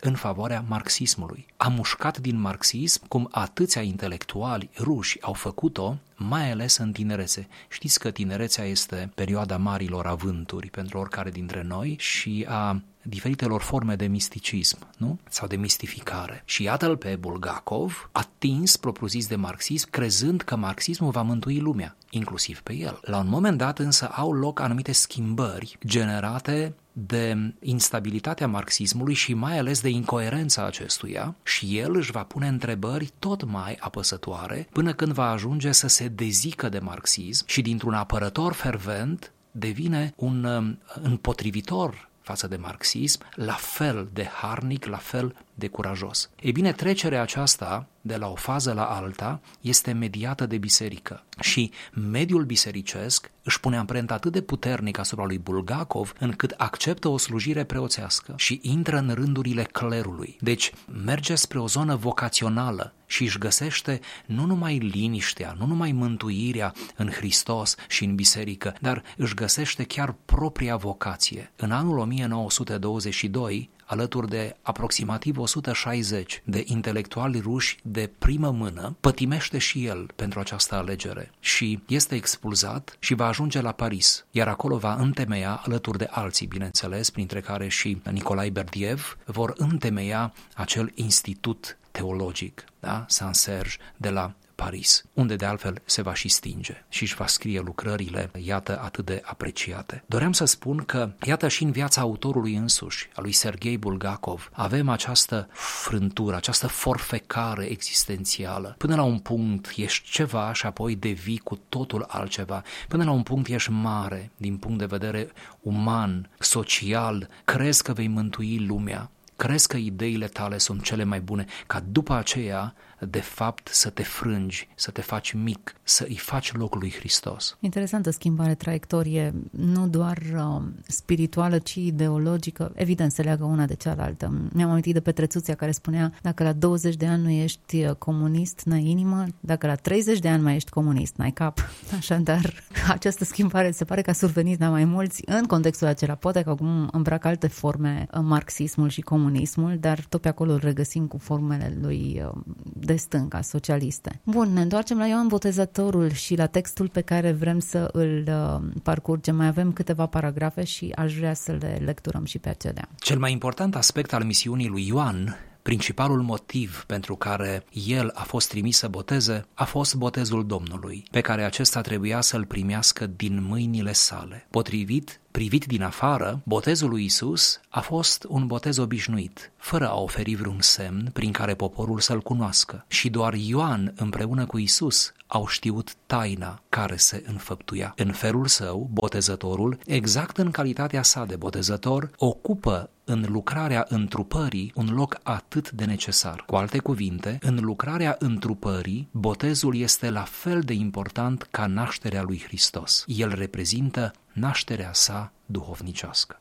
în 0.05 0.15
favoarea 0.15 0.65
marxismului. 0.69 1.47
A 1.57 1.69
mușcat 1.69 2.19
din 2.19 2.41
marxism 2.41 3.09
cum 3.09 3.29
atâția 3.31 3.83
intelectuali 3.83 4.71
ruși 4.79 5.19
au 5.21 5.33
făcut-o, 5.33 5.97
mai 6.17 6.51
ales 6.51 6.77
în 6.77 6.93
tinerețe. 6.93 7.49
Știți 7.69 7.99
că 7.99 8.11
tinerețea 8.11 8.65
este 8.65 9.13
perioada 9.15 9.57
marilor 9.57 10.07
avânturi 10.07 10.71
pentru 10.71 10.99
oricare 10.99 11.31
dintre 11.31 11.63
noi 11.63 11.97
și 11.99 12.47
a 12.49 12.83
diferitelor 13.03 13.61
forme 13.61 13.95
de 13.95 14.07
misticism, 14.07 14.79
nu? 14.97 15.19
Sau 15.29 15.49
de 15.49 15.57
mistificare. 15.57 16.43
Și 16.45 16.63
iată-l 16.63 16.97
pe 16.97 17.17
Bulgakov, 17.17 18.09
atins 18.13 18.77
propriu-zis 18.77 19.27
de 19.27 19.37
marxism, 19.37 19.91
crezând 19.91 20.41
că 20.41 20.57
marxismul 20.57 21.11
va 21.11 21.23
mântui 21.23 21.59
lumea, 21.59 21.97
inclusiv 22.11 22.61
pe 22.61 22.75
el. 22.75 22.99
La 23.03 23.19
un 23.19 23.29
moment 23.29 23.59
dat 23.59 23.79
însă 23.79 24.07
au 24.07 24.33
loc 24.33 24.61
anumite 24.61 24.93
schimbări 24.93 25.79
generate 25.87 26.75
de 26.93 27.55
instabilitatea 27.61 28.49
marxismului 28.49 29.15
și 29.15 29.35
mai 29.35 29.59
ales 29.59 29.81
de 29.81 29.89
incoerența 29.89 30.67
acestuia 30.67 31.35
și 31.43 31.79
el 31.79 31.97
își 31.97 32.11
va 32.11 32.23
pune 32.23 32.49
întrebări 32.49 33.11
tot 33.19 33.45
mai 33.45 33.77
apăsătoare 33.81 34.69
până 34.73 34.93
când 34.93 35.13
va 35.13 35.31
ajunge 35.31 35.73
să 35.73 35.89
se 35.89 36.09
dezică 36.09 36.69
de 36.69 36.79
marxism 36.79 37.45
și 37.47 37.63
dintr-un 37.63 37.95
apărător 37.95 38.53
fervent 38.53 39.33
devine 39.51 40.13
un 40.17 40.45
um, 40.45 40.79
împotrivitor 41.03 42.11
față 42.23 42.47
de 42.47 42.57
marxism, 42.57 43.21
la 43.35 43.53
fel 43.53 44.09
de 44.13 44.25
harnic, 44.25 44.85
la 44.85 44.97
fel 44.97 45.37
de 45.55 45.69
curajos. 45.69 46.31
E 46.41 46.51
bine, 46.51 46.73
trecerea 46.73 47.23
aceasta 47.23 47.87
de 48.01 48.17
la 48.17 48.29
o 48.29 48.35
fază 48.35 48.73
la 48.73 48.85
alta 48.85 49.41
este 49.61 49.93
mediată 49.93 50.47
de 50.47 50.59
biserică 50.59 51.25
și 51.41 51.71
mediul 52.11 52.45
bisericesc 52.45 53.31
își 53.43 53.61
pune 53.61 53.77
amprenta 53.77 54.15
atât 54.15 54.33
de 54.33 54.41
puternic 54.41 54.99
asupra 54.99 55.25
lui 55.25 55.39
Bulgakov 55.39 56.13
încât 56.19 56.55
acceptă 56.57 57.09
o 57.09 57.17
slujire 57.17 57.65
preoțească 57.65 58.35
și 58.37 58.59
intră 58.63 58.99
în 58.99 59.11
rândurile 59.15 59.63
clerului. 59.63 60.37
Deci 60.41 60.73
merge 61.05 61.35
spre 61.35 61.59
o 61.59 61.67
zonă 61.67 61.97
vocațională 61.97 62.95
și 63.07 63.23
își 63.23 63.39
găsește 63.39 64.01
nu 64.27 64.47
numai 64.47 64.79
liniștea, 64.79 65.55
nu 65.59 65.67
numai 65.67 65.93
mântuirea 65.93 66.75
în 66.97 67.11
Hristos 67.11 67.75
și 67.89 68.05
în 68.05 68.15
biserică, 68.15 68.75
dar 68.81 69.03
își 69.17 69.35
găsește 69.35 69.85
chiar 69.85 70.15
propria 70.25 70.77
vocație. 70.77 71.53
În 71.57 71.71
anul 71.71 71.99
1922, 71.99 73.71
alături 73.93 74.29
de 74.29 74.57
aproximativ 74.63 75.39
160 75.39 76.43
de 76.45 76.63
intelectuali 76.67 77.39
ruși 77.41 77.79
de 77.83 78.11
primă 78.19 78.51
mână, 78.51 78.97
pătimește 79.01 79.59
și 79.59 79.85
el 79.85 80.11
pentru 80.17 80.41
această 80.41 80.75
alegere 80.75 81.31
și 81.41 81.83
este 81.89 82.15
expulzat 82.15 82.97
și 82.99 83.15
va 83.15 83.27
ajunge 83.27 83.61
la 83.61 83.73
Paris, 83.73 84.25
iar 84.31 84.49
acolo 84.49 84.77
va 84.77 84.95
întemeia, 84.95 85.63
alături 85.65 85.99
de 85.99 86.09
alții, 86.11 86.47
bineînțeles, 86.47 87.11
printre 87.11 87.41
care 87.41 87.69
și 87.69 88.01
Nicolae 88.11 88.51
Berdiev, 88.51 89.17
vor 89.25 89.53
întemeia 89.57 90.33
acel 90.55 90.93
institut 90.95 91.79
teologic, 91.91 92.65
da? 92.81 93.05
Saint-Serge 93.09 93.77
de 93.97 94.11
la 94.11 94.35
Paris, 94.55 95.05
unde 95.15 95.37
de 95.37 95.45
altfel 95.45 95.83
se 95.85 96.03
va 96.03 96.15
și 96.15 96.29
stinge 96.29 96.85
și 96.89 97.03
își 97.03 97.15
va 97.15 97.27
scrie 97.27 97.61
lucrările, 97.61 98.31
iată, 98.45 98.81
atât 98.83 99.05
de 99.05 99.23
apreciate. 99.25 100.05
Doream 100.07 100.33
să 100.33 100.45
spun 100.45 100.77
că, 100.77 101.13
iată, 101.23 101.49
și 101.49 101.63
în 101.63 101.71
viața 101.71 102.01
autorului 102.01 102.55
însuși, 102.55 103.09
a 103.15 103.21
lui 103.21 103.33
Sergei 103.33 103.79
Bulgakov, 103.79 104.51
avem 104.53 104.89
această 104.89 105.49
frântură, 105.53 106.37
această 106.37 106.67
forfecare 106.67 107.65
existențială. 107.65 108.75
Până 108.79 108.95
la 108.95 109.03
un 109.03 109.19
punct 109.19 109.73
ești 109.77 110.11
ceva 110.11 110.53
și 110.53 110.67
apoi 110.67 110.97
devii 110.97 111.39
cu 111.39 111.61
totul 111.69 112.05
altceva. 112.09 112.63
Până 112.89 113.05
la 113.05 113.11
un 113.11 113.23
punct 113.23 113.49
ești 113.49 113.71
mare 113.71 114.31
din 114.37 114.57
punct 114.57 114.79
de 114.79 114.87
vedere 114.87 115.29
uman, 115.61 116.31
social, 116.39 117.29
crezi 117.45 117.83
că 117.83 117.93
vei 117.93 118.09
mântui 118.09 118.67
lumea, 118.67 119.11
crezi 119.37 119.69
că 119.69 119.77
ideile 119.77 120.27
tale 120.27 120.59
sunt 120.59 120.83
cele 120.83 121.05
mai 121.05 121.21
bune, 121.21 121.47
ca 121.67 121.83
după 121.89 122.15
aceea 122.15 122.75
de 123.09 123.21
fapt 123.21 123.69
să 123.73 123.91
te 123.91 124.03
frângi, 124.03 124.69
să 124.75 124.91
te 124.91 125.01
faci 125.01 125.33
mic, 125.33 125.75
să 125.83 126.05
îi 126.09 126.17
faci 126.17 126.53
locul 126.53 126.79
lui 126.79 126.93
Hristos. 126.93 127.57
Interesantă 127.61 128.11
schimbare 128.11 128.55
traiectorie, 128.55 129.35
nu 129.51 129.89
doar 129.89 130.19
uh, 130.35 130.63
spirituală, 130.87 131.59
ci 131.59 131.75
ideologică. 131.75 132.73
Evident, 132.75 133.13
se 133.13 133.23
leagă 133.23 133.45
una 133.45 133.67
de 133.67 133.75
cealaltă. 133.75 134.51
Mi-am 134.53 134.71
amintit 134.71 134.93
de 134.93 135.01
Petrețuția 135.01 135.55
care 135.55 135.71
spunea, 135.71 136.13
dacă 136.23 136.43
la 136.43 136.53
20 136.53 136.95
de 136.95 137.07
ani 137.07 137.23
nu 137.23 137.31
ești 137.31 137.85
uh, 137.85 137.95
comunist, 137.95 138.61
n-ai 138.65 138.85
inimă, 138.85 139.25
dacă 139.41 139.67
la 139.67 139.75
30 139.75 140.19
de 140.19 140.29
ani 140.29 140.43
mai 140.43 140.55
ești 140.55 140.71
comunist, 140.71 141.17
n-ai 141.17 141.33
cap. 141.33 141.59
Așadar, 141.99 142.63
această 142.89 143.25
schimbare 143.25 143.71
se 143.71 143.85
pare 143.85 144.03
că 144.03 144.11
a 144.11 144.13
survenit 144.13 144.61
la 144.61 144.69
mai 144.69 144.85
mulți 144.85 145.23
în 145.27 145.45
contextul 145.45 145.87
acela. 145.87 146.15
Poate 146.15 146.43
că 146.43 146.51
acum 146.51 146.89
îmbracă 146.93 147.29
alte 147.29 147.47
forme 147.47 148.07
uh, 148.13 148.21
marxismul 148.23 148.89
și 148.89 149.01
comunismul, 149.01 149.77
dar 149.81 150.05
tot 150.09 150.21
pe 150.21 150.29
acolo 150.29 150.53
îl 150.53 150.61
regăsim 150.63 151.07
cu 151.07 151.19
formele 151.19 151.79
lui 151.81 152.23
uh, 152.25 152.41
de 152.63 152.92
de 152.93 152.99
stânga, 152.99 153.41
socialiste. 153.41 154.21
Bun, 154.25 154.53
ne 154.53 154.61
întoarcem 154.61 154.99
la 154.99 155.07
Ioan 155.07 155.27
Botezătorul 155.27 156.11
și 156.11 156.37
la 156.37 156.47
textul 156.47 156.89
pe 156.89 157.01
care 157.01 157.33
vrem 157.33 157.59
să 157.59 157.89
îl 157.93 158.25
uh, 158.29 158.81
parcurgem. 158.83 159.37
Mai 159.37 159.47
avem 159.47 159.73
câteva 159.73 160.07
paragrafe 160.07 160.65
și 160.65 160.93
aș 160.95 161.17
vrea 161.17 161.35
să 161.35 161.53
le 161.53 161.81
lecturăm 161.85 162.25
și 162.25 162.39
pe 162.39 162.49
acelea. 162.49 162.89
Cel 162.99 163.19
mai 163.19 163.33
important 163.33 163.77
aspect 163.77 164.13
al 164.13 164.25
misiunii 164.25 164.69
lui 164.69 164.87
Ioan 164.87 165.37
Principalul 165.63 166.23
motiv 166.23 166.85
pentru 166.87 167.17
care 167.17 167.65
el 167.87 168.11
a 168.15 168.23
fost 168.23 168.49
trimis 168.49 168.77
să 168.77 168.89
boteze 168.89 169.47
a 169.55 169.65
fost 169.65 169.95
botezul 169.95 170.47
Domnului, 170.47 171.05
pe 171.11 171.21
care 171.21 171.45
acesta 171.45 171.81
trebuia 171.81 172.21
să-l 172.21 172.45
primească 172.45 173.07
din 173.07 173.43
mâinile 173.43 173.93
sale. 173.93 174.47
Potrivit 174.51 175.21
Privit 175.33 175.65
din 175.67 175.83
afară, 175.83 176.41
botezul 176.45 176.89
lui 176.89 177.05
Isus 177.05 177.61
a 177.69 177.81
fost 177.81 178.27
un 178.29 178.47
botez 178.47 178.77
obișnuit, 178.77 179.53
fără 179.57 179.89
a 179.89 180.01
oferi 180.01 180.35
vreun 180.35 180.61
semn 180.61 181.11
prin 181.13 181.33
care 181.33 181.55
poporul 181.55 182.01
să-l 182.01 182.21
cunoască. 182.21 182.85
Și 182.89 183.11
doar 183.11 183.35
Ioan 183.35 183.93
împreună 183.97 184.47
cu 184.47 184.59
Isus 184.59 185.13
au 185.27 185.47
știut 185.47 185.95
taina 186.07 186.63
care 186.69 186.97
se 186.97 187.25
înfăptuia. 187.27 187.93
În 187.97 188.13
felul 188.13 188.47
său, 188.47 188.89
botezătorul, 188.93 189.79
exact 189.87 190.39
în 190.39 190.51
calitatea 190.51 191.03
sa 191.03 191.25
de 191.25 191.37
botezător, 191.37 192.11
ocupă 192.17 192.91
în 193.05 193.27
lucrarea 193.29 193.87
întrupării 193.89 194.73
un 194.75 194.89
loc 194.95 195.19
atât 195.23 195.71
de 195.71 195.85
necesar. 195.85 196.45
Cu 196.47 196.55
alte 196.57 196.79
cuvinte, 196.79 197.39
în 197.41 197.59
lucrarea 197.61 198.17
întrupării, 198.19 199.09
botezul 199.11 199.77
este 199.77 200.11
la 200.11 200.23
fel 200.23 200.61
de 200.61 200.73
important 200.73 201.49
ca 201.51 201.67
nașterea 201.67 202.23
lui 202.23 202.43
Hristos. 202.47 203.05
El 203.07 203.35
reprezintă 203.35 204.13
nașterea 204.33 204.91
sa 204.93 205.33
duhovnicească. 205.47 206.39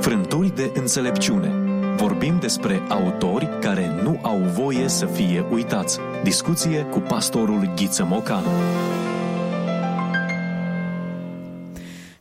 Frânturi 0.00 0.54
de 0.54 0.70
înțelepciune. 0.74 1.48
Vorbim 1.96 2.38
despre 2.38 2.82
autori 2.88 3.48
care 3.60 4.02
nu 4.02 4.18
au 4.22 4.38
voie 4.38 4.88
să 4.88 5.06
fie 5.06 5.44
uitați. 5.50 5.98
Discuție 6.22 6.82
cu 6.82 6.98
pastorul 6.98 7.72
Ghiță 7.76 8.04
Mocanu. 8.04 8.48